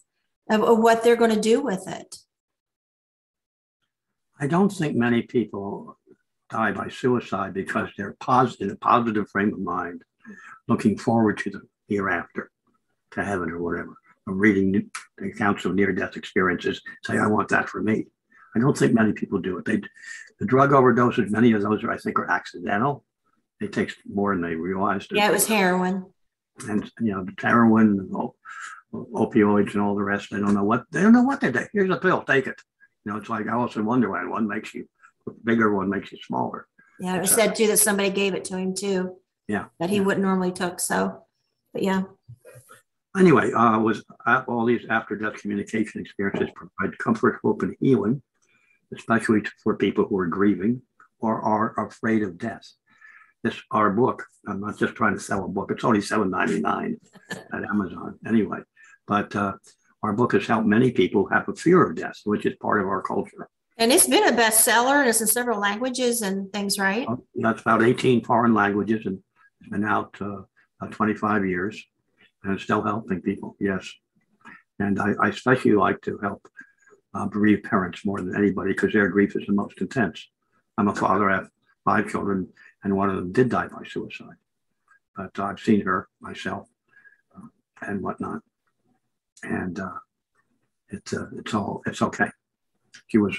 [0.50, 2.16] of, of what they're going to do with it.
[4.38, 5.98] I don't think many people
[6.50, 10.02] die by suicide because they're positive, in a positive frame of mind,
[10.66, 12.50] looking forward to the hereafter,
[13.12, 13.94] to heaven or whatever.
[14.26, 18.06] I'm reading the accounts of near-death experiences, say, "I want that for me."
[18.54, 19.64] I don't think many people do it.
[19.64, 19.80] They,
[20.38, 23.04] the drug overdoses, many of those are, I think, are accidental.
[23.60, 25.12] It takes more than they realized.
[25.12, 26.06] Yeah, it was heroin.
[26.68, 28.36] And you know, the heroin, and op-
[28.92, 30.30] opioids, and all the rest.
[30.30, 31.66] They don't know what they don't know what they do.
[31.72, 32.60] Here's a pill, take it.
[33.04, 34.30] You know, it's like Alice in Wonderland.
[34.30, 34.88] One makes you
[35.44, 36.66] bigger, one makes you smaller.
[36.98, 39.16] Yeah, it was said too that somebody gave it to him too.
[39.48, 39.66] Yeah.
[39.78, 40.02] That he Yeah.
[40.02, 40.80] wouldn't normally took.
[40.80, 41.24] So,
[41.72, 42.02] but yeah.
[43.16, 48.22] Anyway, uh, was uh, all these after-death communication experiences provide comfort, hope, and healing,
[48.96, 50.82] especially for people who are grieving
[51.20, 52.66] or are afraid of death.
[53.42, 54.24] This our book.
[54.46, 55.70] I'm not just trying to sell a book.
[55.70, 56.98] It's only $7.99
[57.30, 58.58] at Amazon anyway.
[59.06, 59.54] But uh,
[60.02, 62.86] our book has helped many people have a fear of death, which is part of
[62.86, 63.48] our culture.
[63.78, 67.08] And it's been a bestseller and it's in several languages and things, right?
[67.34, 69.20] That's about 18 foreign languages and
[69.60, 70.42] it's been out uh,
[70.80, 71.82] about 25 years
[72.44, 73.56] and it's still helping people.
[73.58, 73.90] Yes.
[74.78, 76.46] And I, I especially like to help
[77.14, 80.28] uh, bereaved parents more than anybody because their grief is the most intense.
[80.78, 81.50] I'm a father, I have
[81.84, 82.48] five children,
[82.84, 84.36] and one of them did die by suicide.
[85.16, 86.68] But I've seen her myself
[87.36, 87.48] uh,
[87.82, 88.42] and whatnot.
[89.42, 89.98] And uh,
[90.88, 92.28] it's, uh, it's all, it's okay.
[93.08, 93.38] She was,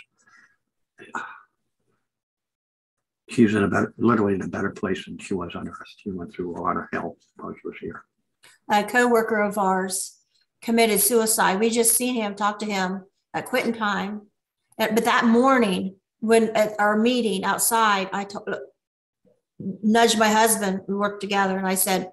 [3.29, 5.77] she's in a better, literally in a better place than she was on earth.
[5.97, 8.03] She went through a lot of hell while she was here.
[8.69, 10.17] A co-worker of ours
[10.61, 11.59] committed suicide.
[11.59, 14.27] We just seen him, talked to him at quitting time.
[14.77, 18.25] But that morning, when at our meeting outside, I
[19.59, 22.11] nudged my husband, we worked together, and I said,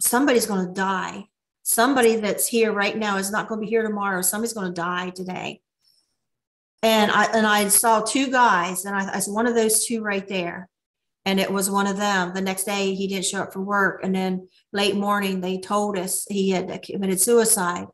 [0.00, 1.24] somebody's going to die.
[1.62, 4.22] Somebody that's here right now is not going to be here tomorrow.
[4.22, 5.60] Somebody's going to die today.
[6.82, 10.26] And I and I saw two guys, and I, I one of those two right
[10.28, 10.68] there,
[11.24, 12.32] and it was one of them.
[12.32, 15.98] The next day, he didn't show up for work, and then late morning they told
[15.98, 17.86] us he had committed suicide.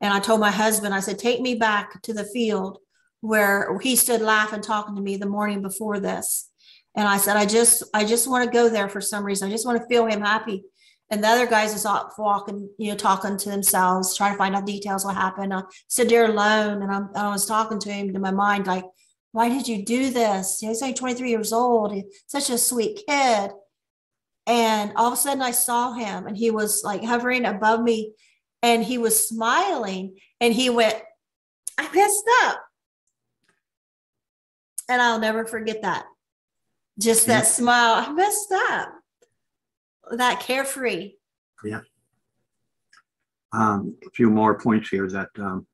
[0.00, 2.78] And I told my husband, I said, take me back to the field
[3.20, 6.50] where he stood laughing, talking to me the morning before this.
[6.94, 9.48] And I said, I just, I just want to go there for some reason.
[9.48, 10.64] I just want to feel him happy.
[11.10, 14.54] And the other guys is off walking, you know, talking to themselves, trying to find
[14.54, 15.52] out details what happened.
[15.52, 18.84] I stood there alone and I'm, I was talking to him in my mind, like,
[19.32, 20.60] why did you do this?
[20.60, 21.92] He's only 23 years old.
[21.92, 23.50] He's such a sweet kid.
[24.46, 28.12] And all of a sudden I saw him and he was like hovering above me
[28.64, 30.96] and he was smiling and he went,
[31.76, 32.64] I messed up.
[34.88, 36.06] And I'll never forget that.
[36.98, 38.88] Just that smile, I messed up.
[40.12, 41.12] That carefree.
[41.62, 41.80] Yeah.
[43.52, 45.66] Um, a few more points here that um,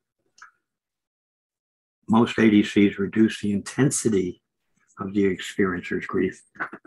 [2.09, 4.41] most ADCs reduce the intensity
[4.99, 6.41] of the experiencer's grief.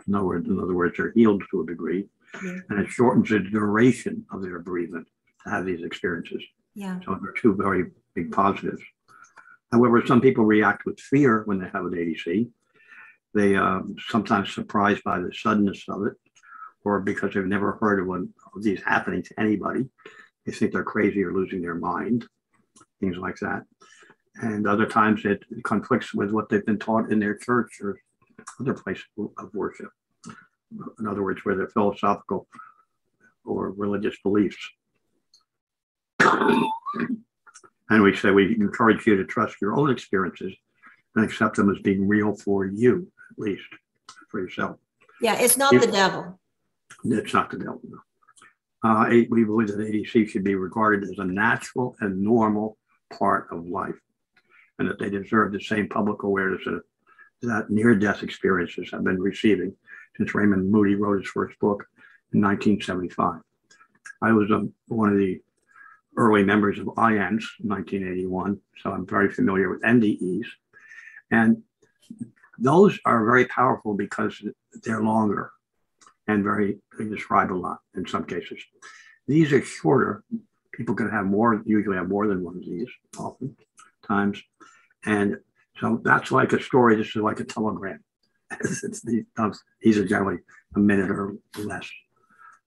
[0.07, 2.05] In other words, in other words, they're healed to a degree,
[2.43, 2.57] Yeah.
[2.69, 5.07] and it shortens the duration of their bereavement
[5.45, 6.43] to have these experiences.
[6.73, 6.99] Yeah.
[7.05, 8.81] So they're two very big positives.
[9.71, 12.49] However, some people react with fear when they have an ADC.
[13.33, 16.13] They um, sometimes surprised by the suddenness of it,
[16.83, 19.85] or because they've never heard of one of these happening to anybody.
[20.45, 22.25] They think they're crazy or losing their mind,
[22.99, 23.63] things like that.
[24.35, 27.97] And other times it conflicts with what they've been taught in their church or
[28.59, 29.89] other place of worship.
[30.99, 32.47] In other words, where their philosophical
[33.45, 34.57] or religious beliefs.
[37.89, 40.53] And we say we encourage you to trust your own experiences
[41.15, 43.61] and accept them as being real for you, at least
[44.29, 44.77] for yourself.
[45.21, 45.35] Yeah.
[45.39, 46.39] It's not the devil.
[47.03, 47.81] It's not the devil.
[47.83, 47.99] no.
[48.83, 52.77] Uh, A- we believe that ADC should be regarded as a natural and normal
[53.17, 53.95] part of life,
[54.79, 56.81] and that they deserve the same public awareness that,
[57.43, 59.75] that near-death experiences have been receiving
[60.17, 61.85] since Raymond Moody wrote his first book
[62.33, 63.41] in 1975.
[64.21, 65.41] I was um, one of the
[66.17, 70.45] early members of IANDS in 1981, so I'm very familiar with NDEs,
[71.31, 71.61] and
[72.57, 74.41] those are very powerful because
[74.83, 75.51] they're longer
[76.27, 78.59] and very they describe a lot in some cases.
[79.27, 80.23] These are shorter.
[80.73, 83.55] People can have more, usually have more than one of these often
[84.07, 84.41] times.
[85.05, 85.37] And
[85.79, 86.95] so that's like a story.
[86.95, 88.03] This is like a telegram.
[88.49, 89.25] the,
[89.81, 90.39] these are generally
[90.75, 91.89] a minute or less.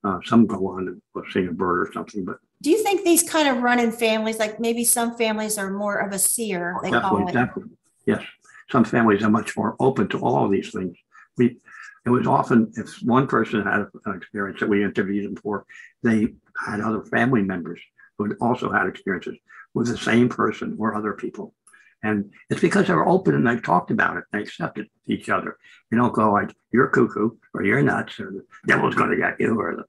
[0.04, 3.22] Uh, some go on to sing a bird or something, but Do you think these
[3.22, 6.90] kind of run in families, like maybe some families are more of a seer, they
[6.90, 7.34] call definitely, it?
[7.34, 8.22] definitely, yes.
[8.70, 10.96] Some families are much more open to all of these things.
[11.36, 11.58] We,
[12.04, 15.64] it was often if one person had an experience that we interviewed them for,
[16.02, 16.34] they
[16.66, 17.80] had other family members
[18.16, 19.36] who also had experiences.
[19.74, 21.54] with the same person or other people.
[22.02, 24.24] And it's because they're open and they've talked about it.
[24.32, 25.56] They accepted each other.
[25.90, 29.40] You don't go like, you're cuckoo or you're nuts or the devil's going to get
[29.40, 29.84] you or the,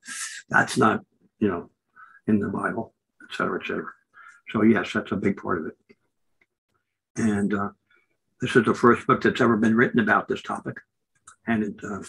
[0.49, 1.01] that's not,
[1.39, 1.69] you know,
[2.27, 2.93] in the Bible,
[3.23, 3.91] et cetera, et cetera.
[4.49, 5.77] So yes, that's a big part of it.
[7.15, 7.69] And uh,
[8.41, 10.77] this is the first book that's ever been written about this topic.
[11.47, 12.01] And it, uh,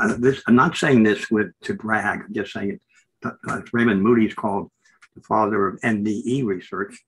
[0.00, 2.22] uh, this, I'm not saying this with to brag.
[2.26, 2.80] I'm just saying it.
[3.22, 4.70] Uh, Raymond Moody's called
[5.14, 6.98] the father of NDE research.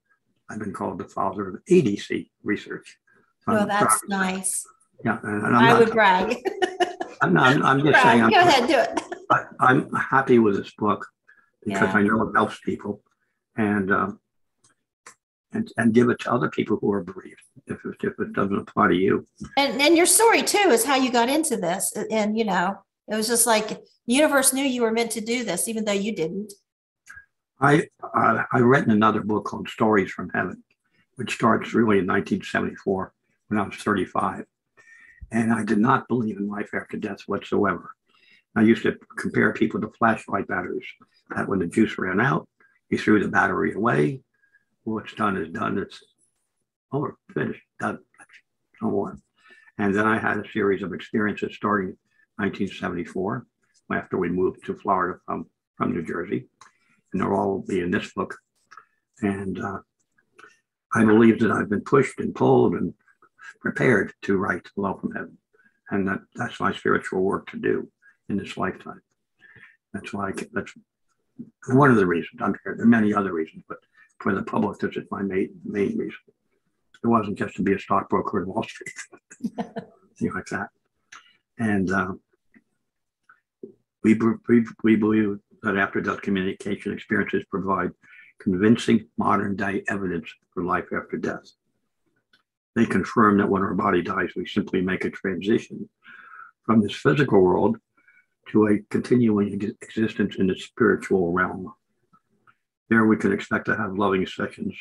[0.50, 2.98] I've been called the father of ADC research.
[3.46, 4.66] Well, that's nice.
[5.04, 6.36] Yeah, and, and I would brag.
[7.22, 7.62] I'm not.
[7.62, 8.18] I'm just saying.
[8.20, 9.00] Go I'm, ahead, do it.
[9.30, 11.06] I, I'm happy with this book
[11.64, 12.00] because yeah.
[12.00, 13.02] I know it helps people,
[13.56, 14.20] and um,
[15.52, 18.56] and and give it to other people who are bereaved if it, if it doesn't
[18.56, 19.26] apply to you.
[19.56, 23.16] And and your story too is how you got into this, and you know it
[23.16, 26.14] was just like the universe knew you were meant to do this, even though you
[26.14, 26.52] didn't.
[27.60, 30.62] I uh, I read another book called Stories from Heaven,
[31.16, 33.12] which starts really in 1974
[33.48, 34.44] when I was 35,
[35.30, 37.94] and I did not believe in life after death whatsoever.
[38.54, 40.86] I used to compare people to flashlight batteries.
[41.34, 42.48] That when the juice ran out,
[42.90, 44.20] you threw the battery away.
[44.84, 45.78] What's done is done.
[45.78, 46.02] It's
[46.92, 48.00] over, finished, done,
[48.82, 49.18] no more.
[49.78, 51.96] And then I had a series of experiences starting
[52.36, 53.46] 1974
[53.90, 55.46] after we moved to Florida from,
[55.76, 56.48] from New Jersey.
[57.12, 58.36] And they'll all be in this book.
[59.22, 59.78] And uh,
[60.94, 62.92] I believe that I've been pushed and pulled and
[63.60, 65.38] prepared to write Hello from Heaven.
[65.90, 67.90] And that, that's my spiritual work to do
[68.28, 69.02] in this lifetime.
[69.92, 70.72] That's why I that's
[71.68, 73.78] one of the reasons I'm sure There are many other reasons, but
[74.20, 76.20] for the public, this is my main, main reason.
[77.02, 78.94] It wasn't just to be a stockbroker in Wall Street,
[80.18, 80.68] things like that.
[81.58, 82.12] And uh,
[84.04, 84.18] we,
[84.48, 87.90] we, we believe that after death communication experiences provide
[88.40, 91.50] convincing modern day evidence for life after death.
[92.74, 95.88] They confirm that when our body dies, we simply make a transition
[96.64, 97.76] from this physical world
[98.50, 101.72] to a continuing existence in the spiritual realm.
[102.88, 104.74] There we can expect to have loving sessions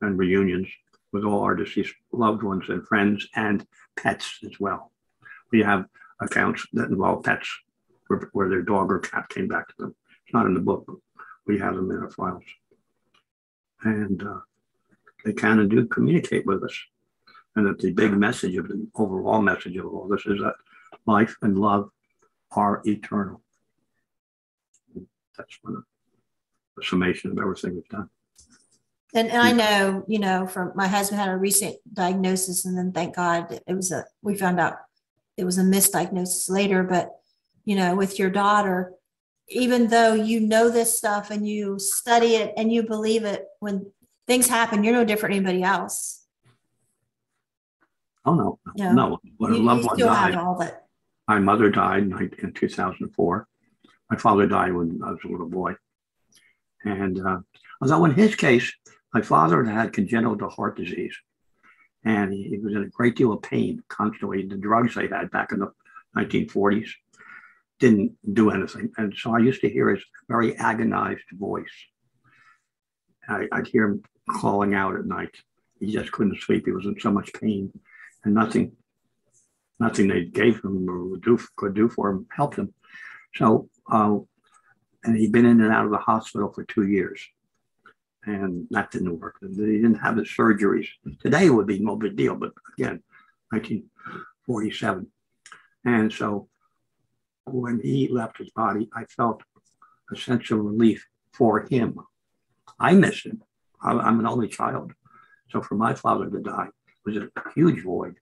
[0.00, 0.68] and reunions
[1.12, 3.66] with all our deceased loved ones and friends and
[3.96, 4.92] pets as well.
[5.52, 5.86] We have
[6.20, 7.48] accounts that involve pets
[8.08, 9.94] where, where their dog or cat came back to them.
[10.24, 10.96] It's not in the book, but
[11.46, 12.44] we have them in our files.
[13.82, 14.40] And uh,
[15.24, 16.78] they can and do communicate with us.
[17.54, 20.54] And that the big message of the overall message of all this is that
[21.06, 21.90] life and love
[22.52, 23.42] are eternal.
[25.36, 25.82] That's one of
[26.76, 28.08] the summation of everything we've done.
[29.14, 32.92] And, and I know, you know, from my husband had a recent diagnosis, and then
[32.92, 34.78] thank God it was a, we found out
[35.36, 36.82] it was a misdiagnosis later.
[36.82, 37.12] But,
[37.64, 38.92] you know, with your daughter,
[39.48, 43.90] even though you know this stuff and you study it and you believe it, when
[44.26, 46.24] things happen, you're no different than anybody else.
[48.24, 48.92] Oh, no, no.
[48.92, 49.20] no.
[49.36, 50.85] When you, a loved one died, all that.
[51.28, 53.48] My mother died in 2004.
[54.10, 55.74] My father died when I was a little boy.
[56.84, 57.38] And uh,
[57.80, 58.72] although in his case,
[59.12, 61.16] my father had congenital heart disease,
[62.04, 64.46] and he, he was in a great deal of pain constantly.
[64.46, 65.72] The drugs they had back in the
[66.16, 66.88] 1940s
[67.78, 68.92] didn't do anything.
[68.96, 71.64] And so I used to hear his very agonized voice.
[73.28, 75.34] I, would hear him calling out at night.
[75.80, 76.64] He just couldn't sleep.
[76.64, 77.72] He was in so much pain,
[78.24, 78.72] and nothing,
[79.78, 82.72] nothing they gave him or would do, could do for him helped him.
[83.34, 84.18] So, uh,
[85.04, 87.20] and he'd been in and out of the hospital for two years
[88.26, 89.36] and that didn't work.
[89.40, 90.88] He didn't have the surgeries.
[91.20, 93.02] Today would be no big deal, but again,
[93.50, 95.06] 1947.
[95.84, 96.48] And so
[97.44, 99.42] when he left his body, I felt
[100.12, 101.98] a sense of relief for him.
[102.78, 103.42] I miss him.
[103.80, 104.92] I'm an only child.
[105.50, 106.68] So for my father to die
[107.04, 108.16] was a huge void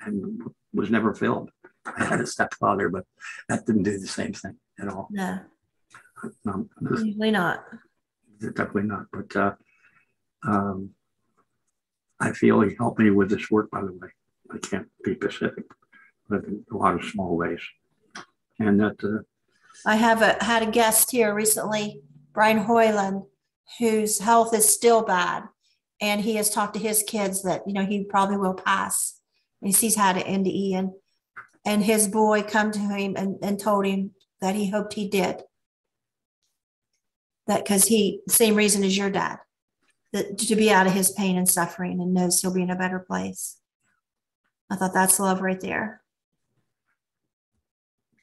[0.00, 0.40] and
[0.72, 1.50] was never filled.
[1.86, 3.04] I had a stepfather, but
[3.48, 5.08] that didn't do the same thing at all.
[5.10, 5.38] No.
[6.46, 7.64] Um, Usually not
[8.40, 9.06] definitely not.
[9.12, 9.52] But uh,
[10.46, 10.90] um,
[12.20, 14.08] I feel he helped me with this work, by the way.
[14.50, 15.64] I can't be specific,
[16.28, 17.60] but in a lot of small ways.
[18.58, 19.02] And that.
[19.02, 19.22] Uh,
[19.86, 22.02] I have a, had a guest here recently,
[22.32, 23.22] Brian Hoyland,
[23.78, 25.44] whose health is still bad.
[26.00, 29.17] And he has talked to his kids that, you know, he probably will pass.
[29.62, 30.46] And sees how to end.
[30.46, 30.92] And,
[31.64, 35.42] and his boy come to him and, and told him that he hoped he did.
[37.46, 39.38] That because he same reason as your dad
[40.12, 42.76] that to be out of his pain and suffering and knows he'll be in a
[42.76, 43.58] better place.
[44.70, 46.02] I thought that's love right there.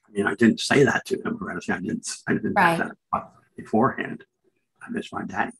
[0.07, 2.77] I mean i didn't say that to him or i didn't i didn't right.
[2.77, 4.23] that beforehand.
[4.81, 5.51] I miss my daddy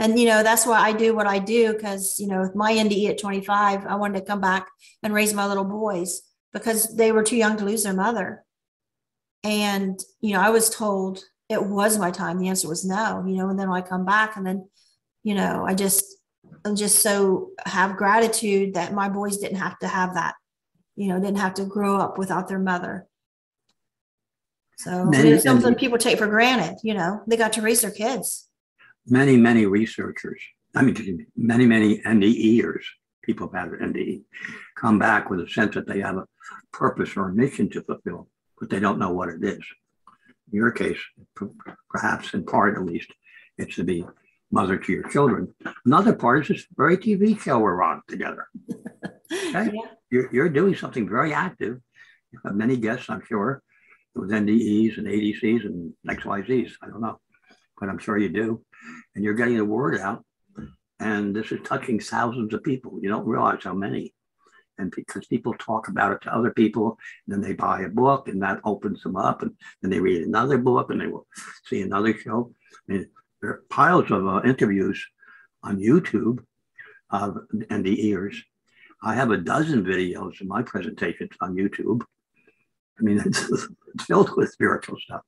[0.00, 2.72] And you know, that's why I do what I do because you know, with my
[2.72, 4.66] NDE at 25, I wanted to come back
[5.02, 6.22] and raise my little boys
[6.54, 8.42] because they were too young to lose their mother.
[9.44, 12.38] And you know, I was told it was my time.
[12.38, 14.68] The answer was no, you know, and then I come back and then,
[15.22, 16.04] you know, I just
[16.64, 20.34] I'm just so have gratitude that my boys didn't have to have that,
[20.96, 23.06] you know, didn't have to grow up without their mother.
[24.78, 25.10] So
[25.42, 28.49] something people take for granted, you know, they got to raise their kids.
[29.06, 30.40] Many, many researchers,
[30.74, 32.84] I mean, many, many NDEers,
[33.22, 34.22] people who've had an NDE,
[34.76, 36.26] come back with a sense that they have a
[36.72, 38.28] purpose or a mission to fulfill,
[38.58, 39.64] but they don't know what it is.
[40.52, 40.98] In your case,
[41.88, 43.12] perhaps in part at least,
[43.58, 44.04] it's to be
[44.50, 45.54] mother to your children.
[45.84, 48.46] Another part is this very TV show we're on together.
[49.32, 49.70] Okay?
[49.72, 49.90] Yeah.
[50.10, 51.78] You're, you're doing something very active.
[52.32, 53.62] You have many guests, I'm sure,
[54.14, 56.72] with NDEs and ADCs and XYZs.
[56.82, 57.20] I don't know,
[57.78, 58.64] but I'm sure you do.
[59.14, 60.24] And you're getting the word out.
[60.98, 62.98] And this is touching thousands of people.
[63.00, 64.14] You don't realize how many.
[64.78, 68.42] And because people talk about it to other people, then they buy a book and
[68.42, 69.42] that opens them up.
[69.42, 69.52] And
[69.82, 71.26] then they read another book and they will
[71.66, 72.52] see another show.
[72.88, 73.08] I mean,
[73.40, 75.04] there are piles of uh, interviews
[75.62, 76.38] on YouTube
[77.10, 77.38] of
[77.70, 78.42] ears.
[79.02, 82.02] I have a dozen videos in my presentations on YouTube.
[82.98, 83.50] I mean, it's,
[83.94, 85.22] it's filled with spiritual stuff.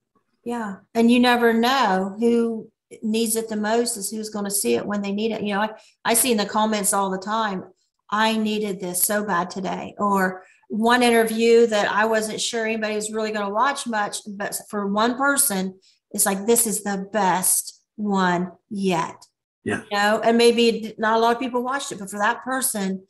[0.45, 0.77] Yeah.
[0.95, 2.71] And you never know who
[3.03, 5.43] needs it the most is who's going to see it when they need it.
[5.43, 5.71] You know, I,
[6.05, 7.65] I see in the comments all the time,
[8.11, 9.95] I needed this so bad today.
[9.99, 14.59] Or one interview that I wasn't sure anybody was really going to watch much, but
[14.71, 15.79] for one person,
[16.11, 19.25] it's like, this is the best one yet.
[19.65, 19.83] Yeah.
[19.91, 23.07] You know, and maybe not a lot of people watched it, but for that person,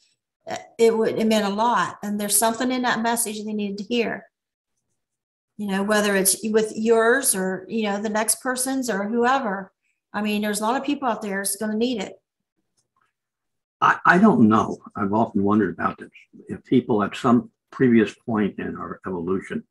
[0.79, 1.99] it would, it meant a lot.
[2.03, 4.27] And there's something in that message they needed to hear
[5.63, 9.71] you know, whether it's with yours or, you know, the next person's or whoever.
[10.13, 12.15] I mean, there's a lot of people out there that's going to need it.
[13.81, 14.79] I, I don't know.
[14.97, 16.11] I've often wondered about this.
[16.49, 19.63] If people at some previous point in our evolution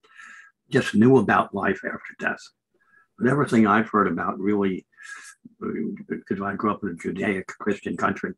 [0.69, 2.39] just knew about life after death.
[3.19, 4.85] But everything I've heard about really,
[6.07, 8.31] because I grew up in a Judaic Christian country,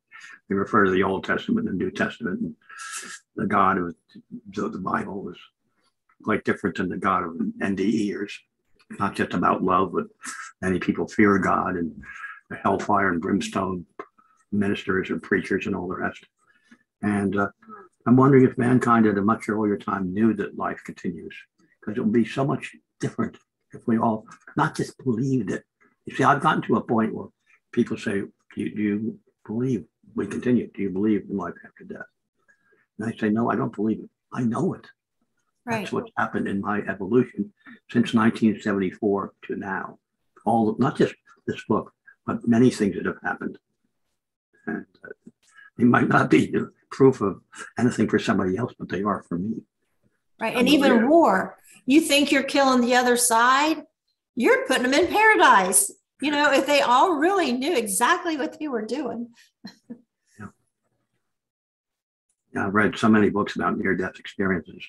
[0.49, 2.39] they refer to the Old Testament and New Testament.
[2.41, 2.55] And
[3.35, 3.93] the God of
[4.49, 5.37] the the Bible was
[6.23, 8.31] quite different than the God of NDEers.
[8.99, 10.05] Not just about love, but
[10.61, 12.03] many people fear God and
[12.49, 13.85] the hellfire and brimstone
[14.51, 16.23] ministers and preachers and all the rest.
[17.01, 17.49] And uh,
[18.05, 21.35] I'm wondering if mankind at a much earlier time knew that life continues,
[21.79, 23.37] because it would be so much different
[23.73, 25.63] if we all not just believed it.
[26.05, 27.27] You see, I've gotten to a point where
[27.71, 30.69] people say, do you, do you believe we continue?
[30.75, 32.05] Do you believe in life after death?
[32.99, 34.09] And I say, no, I don't believe it.
[34.31, 34.85] I know it.
[35.65, 35.79] Right.
[35.79, 37.53] That's what's happened in my evolution
[37.89, 39.99] since 1974 to now.
[40.45, 41.15] All not just
[41.47, 41.93] this book,
[42.25, 43.57] but many things that have happened.
[44.65, 45.09] And uh,
[45.77, 46.53] they might not be
[46.91, 47.41] proof of
[47.79, 49.63] anything for somebody else, but they are for me.
[50.39, 50.55] Right.
[50.55, 51.07] And I'm even aware.
[51.07, 53.83] war, you think you're killing the other side,
[54.35, 55.91] you're putting them in paradise.
[56.21, 59.29] You know, if they all really knew exactly what they were doing.
[62.53, 64.83] Yeah, I've read so many books about near-death experiences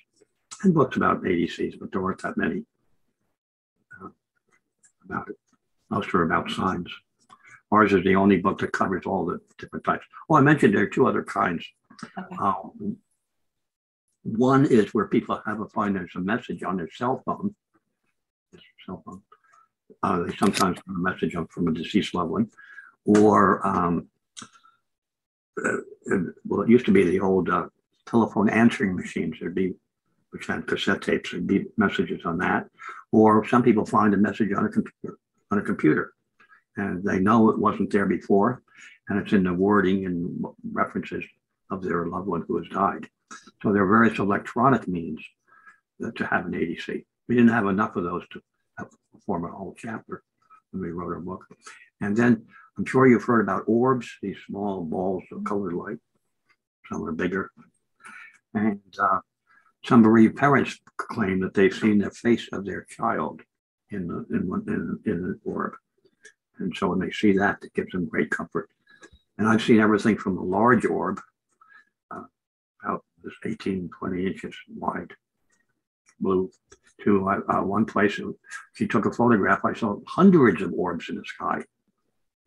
[0.65, 2.65] and books about ADCs, but there weren't that many
[4.03, 4.09] uh,
[5.05, 5.37] about it.
[5.91, 6.91] Most are about signs.
[7.71, 10.07] Ours is the only book that covers all the different types.
[10.29, 11.65] Oh, I mentioned there are two other kinds.
[12.19, 12.37] Okay.
[12.41, 12.97] Um,
[14.23, 17.55] one is where people have a find there's a message on their cell phone.
[18.87, 19.23] Cell phone.
[20.03, 22.51] Uh, they sometimes get a message from a deceased loved one,
[23.05, 24.09] or um,
[25.65, 25.77] uh,
[26.13, 27.67] uh, well, it used to be the old uh,
[28.07, 29.37] telephone answering machines.
[29.41, 29.75] There'd be
[30.35, 31.31] which had cassette tapes.
[31.31, 32.67] There'd messages on that,
[33.13, 35.17] or some people find a message on a computer
[35.53, 36.13] on a computer,
[36.77, 38.61] and they know it wasn't there before,
[39.09, 41.25] and it's in the wording and references
[41.71, 43.09] of their loved one who has died.
[43.63, 45.25] So there are various electronic means
[46.17, 47.05] to have an ADC.
[47.29, 48.43] We didn't have enough of those to
[49.25, 50.25] form a whole chapter
[50.73, 51.47] when we wrote our book.
[52.01, 52.45] And then
[52.77, 55.99] I'm sure you've heard about orbs, these small balls of colored light.
[56.91, 57.53] Some are bigger.
[58.53, 59.21] And uh,
[59.85, 63.43] some bereaved parents claim that they've seen the face of their child
[63.91, 65.75] in the in, in, in the orb.
[66.59, 68.71] And so when they see that, it gives them great comfort.
[69.39, 71.21] And I've seen everything from a large orb,
[72.11, 72.23] uh,
[72.83, 73.05] about
[73.45, 75.13] 18, 20 inches wide,
[76.21, 76.51] blue,
[77.03, 78.21] to uh, uh, one place.
[78.75, 79.65] She took a photograph.
[79.65, 81.63] I saw hundreds of orbs in the sky.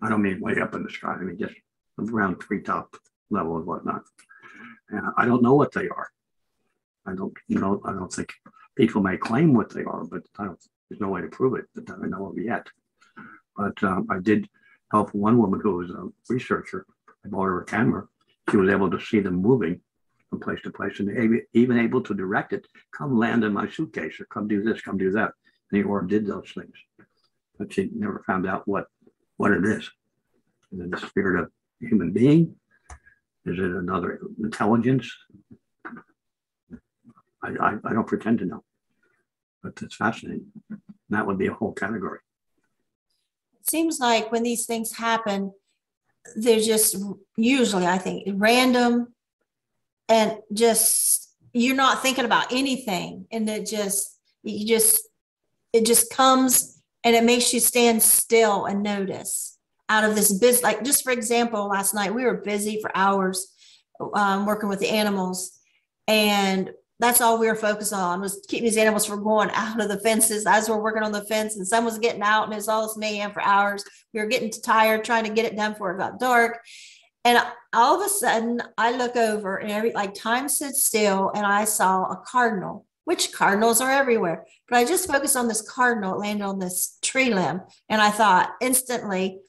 [0.01, 1.13] I don't mean way up in the sky.
[1.19, 1.55] I mean just
[1.99, 2.95] around treetop
[3.29, 4.03] level and whatnot.
[4.89, 6.09] And I don't know what they are.
[7.07, 8.33] I don't, you know, I don't think
[8.75, 12.07] people may claim what they are, but there's no way to prove it that I
[12.07, 12.67] know of yet.
[13.55, 14.47] But um, I did
[14.91, 16.85] help one woman who was a researcher.
[17.25, 18.07] I bought her a camera.
[18.49, 19.81] She was able to see them moving
[20.29, 22.67] from place to place and even able to direct it.
[22.95, 25.31] Come land in my suitcase or come do this, come do that.
[25.71, 26.73] And the orb did those things.
[27.57, 28.87] But she never found out what,
[29.37, 29.89] what it is.
[30.71, 32.55] Is it the spirit of human being?
[33.45, 35.09] Is it another intelligence?
[37.43, 38.63] I, I, I don't pretend to know,
[39.63, 40.47] but it's fascinating.
[41.09, 42.19] That would be a whole category.
[43.59, 45.53] It seems like when these things happen,
[46.35, 46.97] they're just
[47.37, 49.13] usually, I think, random
[50.09, 53.25] and just you're not thinking about anything.
[53.31, 55.07] And it just, you just,
[55.73, 59.57] it just comes and it makes you stand still and notice
[59.89, 60.63] out of this business.
[60.63, 63.53] Like, just for example, last night we were busy for hours
[64.13, 65.57] um, working with the animals.
[66.07, 69.87] And that's all we were focused on was keeping these animals from going out of
[69.87, 72.57] the fences as we're working on the fence and some was getting out and it
[72.57, 73.83] was all this mayhem for hours.
[74.13, 76.59] We were getting tired trying to get it done before it got dark.
[77.23, 77.39] And
[77.73, 81.65] all of a sudden I look over and every like time stood still and I
[81.65, 84.45] saw a cardinal, which cardinals are everywhere.
[84.67, 87.61] But I just focused on this cardinal, it landed on this tree limb.
[87.89, 89.39] And I thought instantly,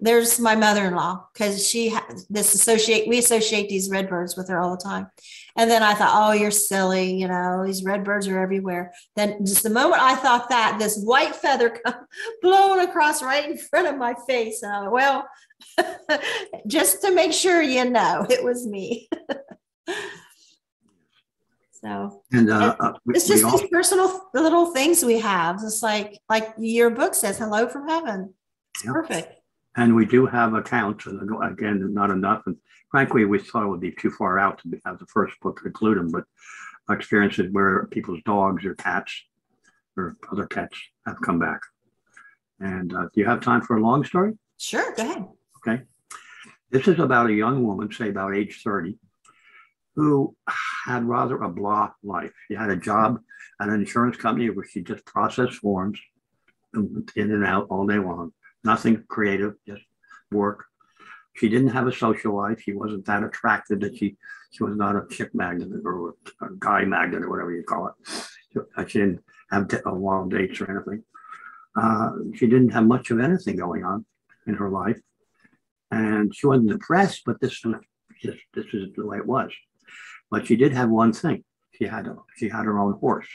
[0.00, 4.58] there's my mother-in-law because she has this associate we associate these red birds with her
[4.58, 5.08] all the time.
[5.56, 8.92] And then i thought oh you're silly you know these red birds are everywhere.
[9.16, 12.06] Then just the moment i thought that this white feather come
[12.42, 15.28] blown across right in front of my face and i went well
[16.66, 19.08] just to make sure you know it was me.
[21.82, 25.56] So and, uh, and uh, it's just these personal little things we have.
[25.62, 28.34] It's like like your book says hello from heaven.
[28.84, 28.92] Yep.
[28.92, 29.39] perfect
[29.76, 32.42] and we do have accounts, and again, not enough.
[32.46, 32.56] And
[32.90, 35.98] frankly, we thought it would be too far out to have the first book include
[35.98, 36.24] them, but
[36.90, 39.22] experiences where people's dogs or cats
[39.96, 41.60] or other pets have come back.
[42.58, 44.32] And uh, do you have time for a long story?
[44.58, 45.26] Sure, go ahead.
[45.58, 45.82] Okay.
[46.70, 48.96] This is about a young woman, say about age 30,
[49.94, 50.36] who
[50.84, 52.32] had rather a blah life.
[52.48, 53.20] She had a job
[53.60, 55.98] at an insurance company where she just processed forms
[56.74, 58.32] in and out all day long
[58.64, 59.82] nothing creative, just
[60.30, 60.66] work.
[61.34, 62.60] She didn't have a social life.
[62.60, 64.16] She wasn't that attractive that she
[64.52, 68.88] she was not a chick magnet or a guy magnet or whatever you call it.
[68.90, 71.04] She didn't have a wild dates or anything.
[71.76, 74.04] Uh, she didn't have much of anything going on
[74.46, 75.00] in her life,
[75.90, 77.22] and she wasn't depressed.
[77.24, 77.60] But this
[78.20, 79.52] just this is the way it was.
[80.30, 81.44] But she did have one thing.
[81.72, 83.28] She had a, she had her own horse,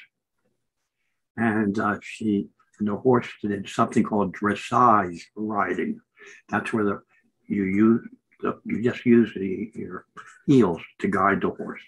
[1.38, 2.50] and uh, she
[2.80, 6.02] and the horse did something called dressage riding.
[6.50, 7.02] That's where the
[7.48, 8.08] you use
[8.42, 10.06] the, you just use the, your
[10.46, 11.82] heels to guide the horse.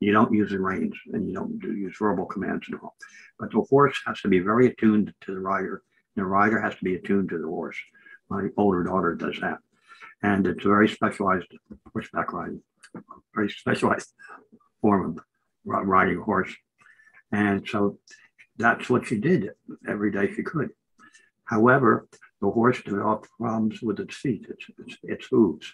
[0.00, 2.94] You don't use the reins and you don't do, use verbal commands at all.
[3.38, 5.82] But the horse has to be very attuned to the rider.
[6.16, 7.76] And the rider has to be attuned to the horse.
[8.28, 9.58] My older daughter does that.
[10.22, 11.46] And it's a very specialized
[11.92, 12.62] horseback riding,
[13.34, 14.12] very specialized
[14.80, 15.24] form of
[15.64, 16.54] riding a horse.
[17.32, 17.98] And so
[18.58, 19.50] that's what she did
[19.88, 20.70] every day she could.
[21.44, 22.08] However,
[22.40, 25.72] the horse developed problems with its feet, its, its, its hooves.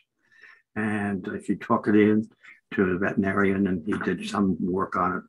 [0.77, 2.29] And she took it in
[2.75, 5.23] to the veterinarian and he did some work on it.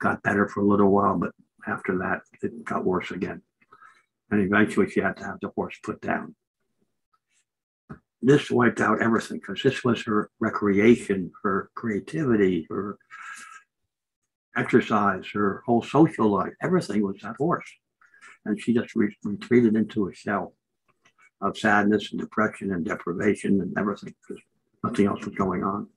[0.00, 1.32] Got better for a little while, but
[1.66, 3.42] after that, it got worse again.
[4.30, 6.34] And eventually she had to have the horse put down.
[8.20, 12.98] This wiped out everything because this was her recreation, her creativity, her
[14.56, 17.70] exercise, her whole social life, everything was that horse.
[18.44, 20.54] And she just re- retreated into a shell
[21.40, 24.42] of sadness and depression and deprivation and everything because
[24.82, 25.88] nothing else was going on.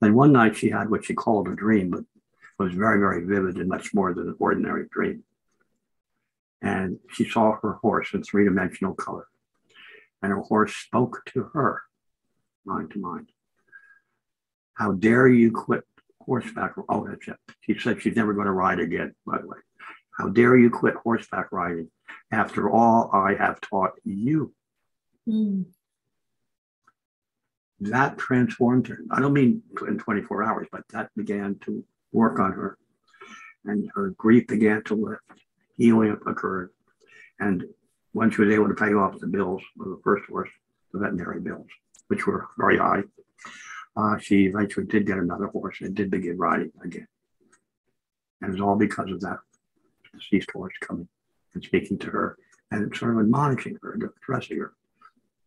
[0.00, 2.04] Then one night she had what she called a dream, but
[2.58, 5.24] was very, very vivid and much more than an ordinary dream.
[6.62, 9.26] And she saw her horse in three dimensional color.
[10.22, 11.82] And her horse spoke to her,
[12.64, 13.30] mind to mind.
[14.74, 15.84] How dare you quit
[16.24, 16.72] horseback.
[16.88, 17.36] Oh, that's it.
[17.60, 19.58] She said she's never going to ride again, by the way.
[20.18, 21.90] How dare you quit horseback riding
[22.30, 24.54] after all I have taught you?
[25.28, 25.66] Mm.
[27.80, 29.00] That transformed her.
[29.10, 32.78] I don't mean in 24 hours, but that began to work on her.
[33.64, 35.22] And her grief began to lift.
[35.76, 36.70] Healing occurred.
[37.40, 37.64] And
[38.12, 40.50] when she was able to pay off the bills of the first horse,
[40.92, 41.66] the veterinary bills,
[42.06, 43.02] which were very high,
[43.96, 47.06] uh, she eventually did get another horse and did begin riding again.
[48.40, 49.38] And it was all because of that
[50.12, 51.08] deceased horse coming
[51.54, 52.36] and speaking to her
[52.70, 54.72] and sort of admonishing her addressing her.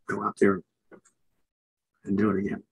[0.08, 0.62] Go out there
[2.06, 2.64] and do it again.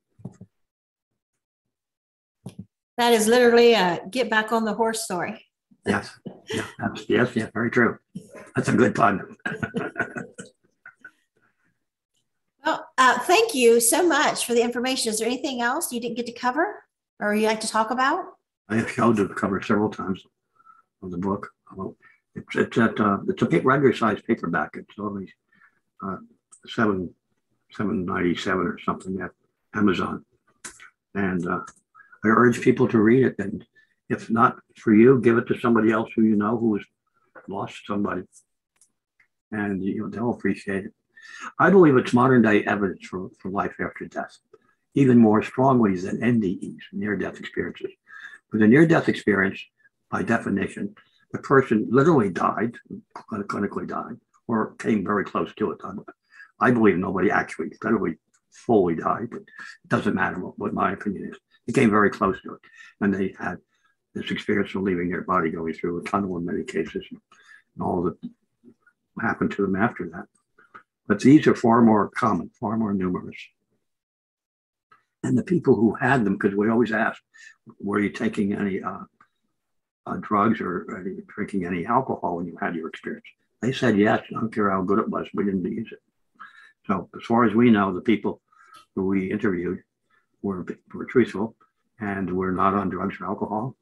[2.98, 5.46] That is literally a get back on the horse story.
[5.86, 6.18] Yes.
[6.50, 6.66] Yeah,
[7.10, 7.98] yes, yes, very true.
[8.56, 9.36] That's a good pun.
[12.66, 15.12] Well, uh, thank you so much for the information.
[15.12, 16.84] Is there anything else you didn't get to cover
[17.20, 18.26] or you like to talk about?
[18.68, 20.24] I have showed the cover several times
[21.04, 21.52] of the book.
[22.34, 24.72] It's it's at uh, it's a regular size paperback.
[24.74, 25.32] It's only
[26.04, 26.18] uh,
[26.68, 27.14] seven
[27.72, 29.32] seven ninety seven or something at
[29.76, 30.26] Amazon,
[31.14, 31.60] and uh,
[32.24, 33.36] I urge people to read it.
[33.38, 33.64] And
[34.10, 36.86] if not for you, give it to somebody else who you know who has
[37.48, 38.24] lost somebody,
[39.52, 40.94] and you they'll appreciate it.
[41.60, 44.38] I believe it's modern day evidence for, for life after death,
[44.94, 47.92] even more strongly than NDEs, near death experiences.
[48.52, 49.62] With a near death experience,
[50.10, 50.96] by definition,
[51.32, 52.76] the person literally died,
[53.30, 55.80] clinically died, or came very close to it.
[56.60, 58.16] I believe nobody actually literally
[58.52, 61.38] fully died, but it doesn't matter what, what my opinion is.
[61.68, 62.62] It came very close to it.
[63.02, 63.58] And they had
[64.14, 67.20] this experience of leaving their body going through a tunnel in many cases and
[67.82, 68.18] all that
[69.22, 70.26] happened to them after that.
[71.08, 73.38] But these are far more common, far more numerous.
[75.24, 77.22] And the people who had them, because we always ask,
[77.80, 79.06] were you taking any uh,
[80.06, 83.26] uh, drugs or drinking any alcohol when you had your experience?
[83.62, 84.24] They said yes.
[84.30, 85.28] I don't care how good it was.
[85.34, 86.00] We didn't use it.
[86.88, 88.42] So as far as we know, the people
[88.96, 89.80] who we interviewed
[90.42, 91.56] were, were truthful
[92.00, 93.76] and were not on drugs or alcohol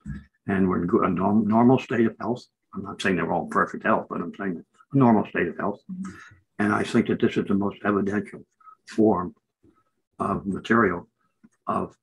[0.47, 2.45] and were in a normal state of health.
[2.73, 4.63] I'm not saying they're all perfect health, but I'm saying
[4.93, 5.81] a normal state of health.
[6.63, 8.45] And I think that this is the most evidential
[8.87, 9.35] form
[10.17, 11.09] of material
[11.67, 11.93] of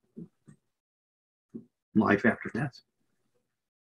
[1.95, 2.79] life after death.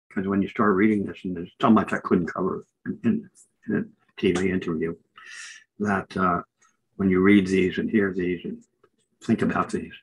[0.10, 2.66] Because when you start reading this, and there's so much I couldn't cover
[3.04, 3.30] in,
[3.68, 4.96] in a TV interview,
[5.78, 6.42] that uh,
[6.96, 8.58] when you read these and hear these and
[9.24, 9.94] think about these,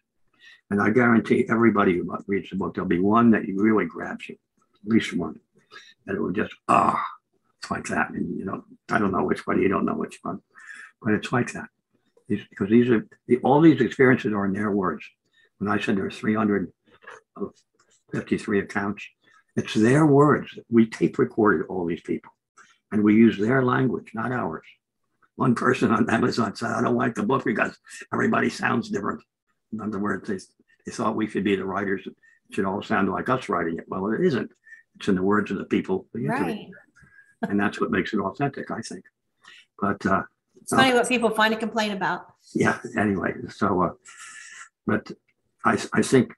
[0.70, 4.36] and I guarantee everybody who reads the book, there'll be one that really grabs you,
[4.84, 5.40] at least one,
[6.06, 7.04] that it will just, ah,
[7.72, 8.10] like that.
[8.10, 10.40] And you know, I don't know which one, you don't know which one,
[11.02, 11.68] but it's like that.
[12.28, 15.04] These, because these are, the, all these experiences are in their words.
[15.58, 19.04] When I said there's 353 accounts,
[19.56, 20.56] it's their words.
[20.70, 22.30] We tape recorded all these people
[22.92, 24.66] and we use their language, not ours.
[25.36, 27.76] One person on Amazon said, I don't like the book because
[28.12, 29.22] everybody sounds different.
[29.72, 30.38] In other words, they,
[30.84, 32.02] they thought we should be the writers.
[32.06, 32.14] It
[32.52, 33.84] should all sound like us writing it.
[33.88, 34.50] Well, it isn't.
[34.96, 36.06] It's in the words of the people.
[36.12, 36.68] Right.
[37.42, 39.04] and that's what makes it authentic, I think.
[39.78, 40.22] But uh,
[40.72, 42.26] it's funny what people find to complain about.
[42.54, 42.78] Yeah.
[42.96, 43.90] Anyway, so, uh,
[44.86, 45.10] but
[45.64, 46.32] I, I think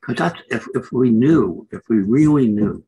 [0.00, 2.82] because that's if, if we knew, if we really knew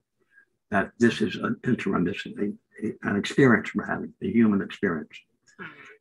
[0.71, 4.63] that this is an interim, this is a, a, an experience we're having, a human
[4.63, 5.17] experience,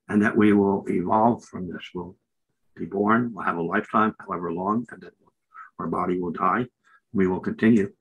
[0.07, 1.83] and that we will evolve from this.
[1.93, 2.15] We'll
[2.75, 5.11] be born, we'll have a lifetime, however long, and then
[5.77, 6.65] our body will die.
[7.13, 7.91] We will continue.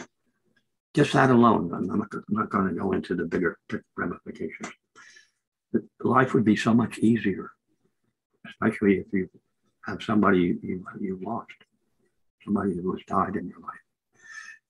[0.94, 3.58] Just that alone, I'm not, I'm not going to go into the bigger
[3.96, 4.72] ramifications.
[6.00, 7.50] Life would be so much easier,
[8.46, 9.28] especially if you
[9.86, 11.52] have somebody you, you've lost
[12.44, 13.84] somebody who has died in your life,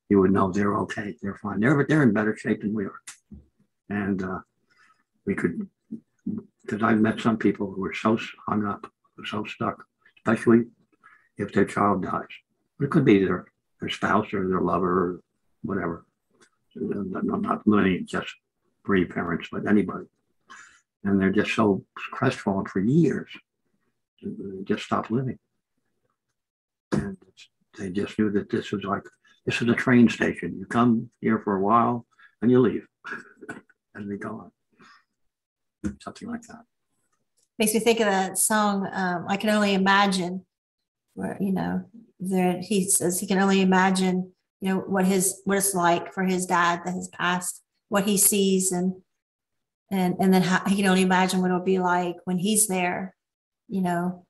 [0.09, 3.01] you would know they're okay, they're fine, they're they're in better shape than we are,
[3.91, 4.39] and uh,
[5.27, 5.69] we could
[6.63, 8.19] because I've met some people who are so
[8.49, 8.91] hung up,
[9.27, 9.85] so stuck,
[10.19, 10.65] especially
[11.37, 12.23] if their child dies.
[12.81, 13.47] It could be their
[13.81, 15.21] their spouse or their lover or
[15.63, 16.07] whatever.
[16.77, 18.33] Not limiting just
[18.85, 20.07] bereaved parents, but anybody.
[21.05, 23.31] And they're just so crestfallen for years.
[24.23, 25.39] They just stop living.
[26.93, 27.19] And
[27.79, 29.03] they just knew that this was like,
[29.45, 30.57] this is a train station.
[30.59, 32.07] You come here for a while
[32.41, 32.87] and you leave
[33.95, 34.51] and they go
[35.85, 35.95] on.
[36.01, 36.63] Something like that.
[37.59, 40.47] Makes me think of that song, um, I Can Only Imagine,
[41.13, 41.85] where, you know,
[42.19, 46.25] there he says he can only imagine, you know, what his what it's like for
[46.25, 48.95] his dad that has passed, what he sees and
[49.91, 53.15] and and then how, he can only imagine what it'll be like when he's there,
[53.69, 54.27] you know,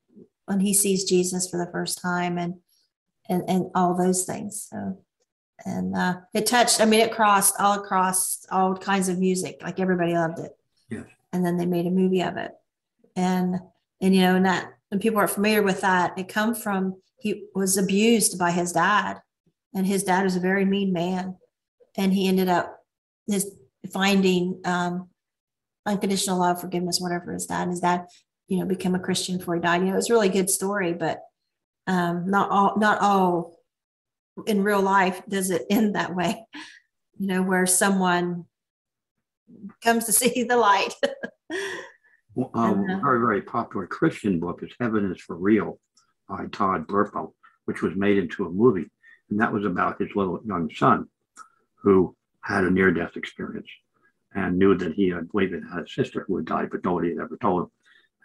[0.46, 2.56] when he sees Jesus for the first time and
[3.28, 4.66] and, and all those things.
[4.70, 4.98] So,
[5.64, 9.60] and uh, it touched, I mean, it crossed all across all kinds of music.
[9.62, 10.52] Like everybody loved it.
[10.90, 11.04] Yes.
[11.32, 12.52] And then they made a movie of it.
[13.16, 13.60] And,
[14.00, 16.18] and, you know, and that, and people are familiar with that.
[16.18, 19.20] It come from, he was abused by his dad
[19.74, 21.36] and his dad was a very mean man.
[21.96, 22.80] And he ended up
[23.26, 23.54] his
[23.92, 25.08] finding um,
[25.86, 28.06] unconditional love, forgiveness, whatever his dad, and his dad,
[28.48, 29.80] you know, became a Christian before he died.
[29.80, 31.20] You know, it was a really good story, but
[31.86, 33.58] um, not all not all
[34.46, 36.44] in real life does it end that way
[37.18, 38.44] you know where someone
[39.82, 40.94] comes to see the light.
[42.36, 45.78] Well, um, uh, very very popular christian book is heaven is for real
[46.28, 47.32] by todd burpo
[47.66, 48.90] which was made into a movie
[49.30, 51.06] and that was about his little young son
[51.76, 53.68] who had a near-death experience
[54.34, 57.18] and knew that he had believed had a sister who had died but nobody had
[57.18, 57.70] ever told him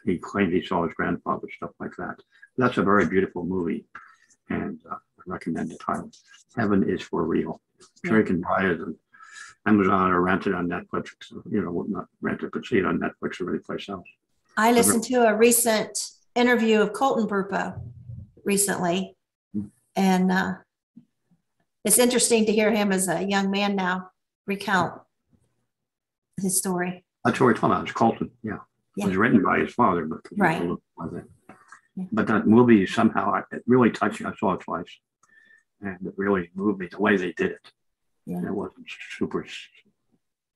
[0.06, 2.16] he claimed he saw his grandfather, stuff like that.
[2.58, 3.86] That's a very beautiful movie,
[4.50, 6.12] and uh, I recommend the title.
[6.56, 7.62] Heaven is for real.
[8.06, 8.96] Sure, you can buy it on
[9.66, 11.10] Amazon or rent it on Netflix.
[11.50, 14.08] You know, not rent it, but see it on Netflix or any place else.
[14.58, 15.98] I listened to a recent
[16.36, 17.80] interview of Colton Burpo
[18.44, 19.16] recently,
[19.54, 19.66] Hmm.
[19.96, 20.54] and uh,
[21.86, 24.12] it's interesting to hear him as a young man now
[24.48, 25.02] recount
[26.42, 27.04] his story.
[27.26, 27.84] That's what we're talking about.
[27.84, 28.32] It's Colton.
[28.44, 28.58] Yeah.
[28.98, 30.58] It was written by his father, but Right.
[30.58, 31.26] a little by then.
[31.96, 32.06] Yeah.
[32.12, 34.28] But that movie somehow it really touched me.
[34.28, 35.00] I saw it twice,
[35.82, 37.72] and it really moved me the way they did it.
[38.26, 38.46] Yeah.
[38.46, 38.88] It wasn't
[39.18, 39.46] super.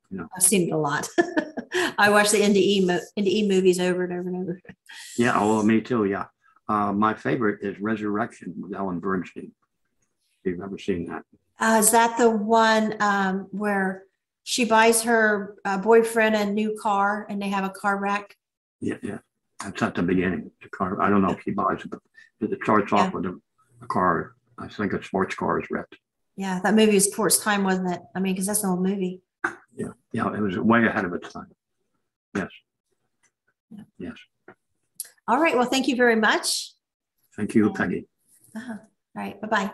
[0.10, 0.28] You know.
[0.36, 1.08] I've seen it a lot.
[1.98, 4.62] I watch the NDE mo- NDE movies over and over and over.
[5.18, 6.06] Yeah, oh, me too.
[6.06, 6.26] Yeah.
[6.68, 9.52] Uh, my favorite is Resurrection with Ellen Burstyn.
[10.44, 11.24] If you've ever seen that,
[11.60, 14.04] Uh, is that the one um, where
[14.44, 18.36] she buys her uh, boyfriend a new car and they have a car wreck?
[18.82, 19.20] yeah, yeah.
[19.64, 20.52] That's at the beginning.
[20.62, 21.02] The car.
[21.02, 22.02] I don't know if he buys it, but
[22.52, 22.98] it starts Yeah.
[23.06, 23.40] off with a,
[23.82, 24.34] a car.
[24.58, 25.96] I think a sports car is wrecked.
[26.36, 28.02] Yeah, that movie was its time, wasn't it?
[28.14, 29.22] I mean, because that's an old movie.
[29.74, 30.34] Yeah, yeah.
[30.34, 31.48] It was way ahead of its time.
[32.36, 32.50] Yes.
[33.98, 34.18] Yes.
[35.30, 35.56] All right.
[35.56, 36.74] Well, thank you very much.
[37.38, 38.06] Thank you, Pegi.
[38.56, 38.74] Uh-huh.
[38.74, 38.80] All
[39.16, 39.40] right.
[39.40, 39.72] Bye bye.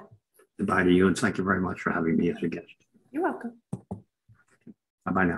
[0.59, 2.67] Goodbye to you, and thank you very much for having me as a guest.
[3.11, 3.53] You're welcome.
[5.13, 5.37] Bye now.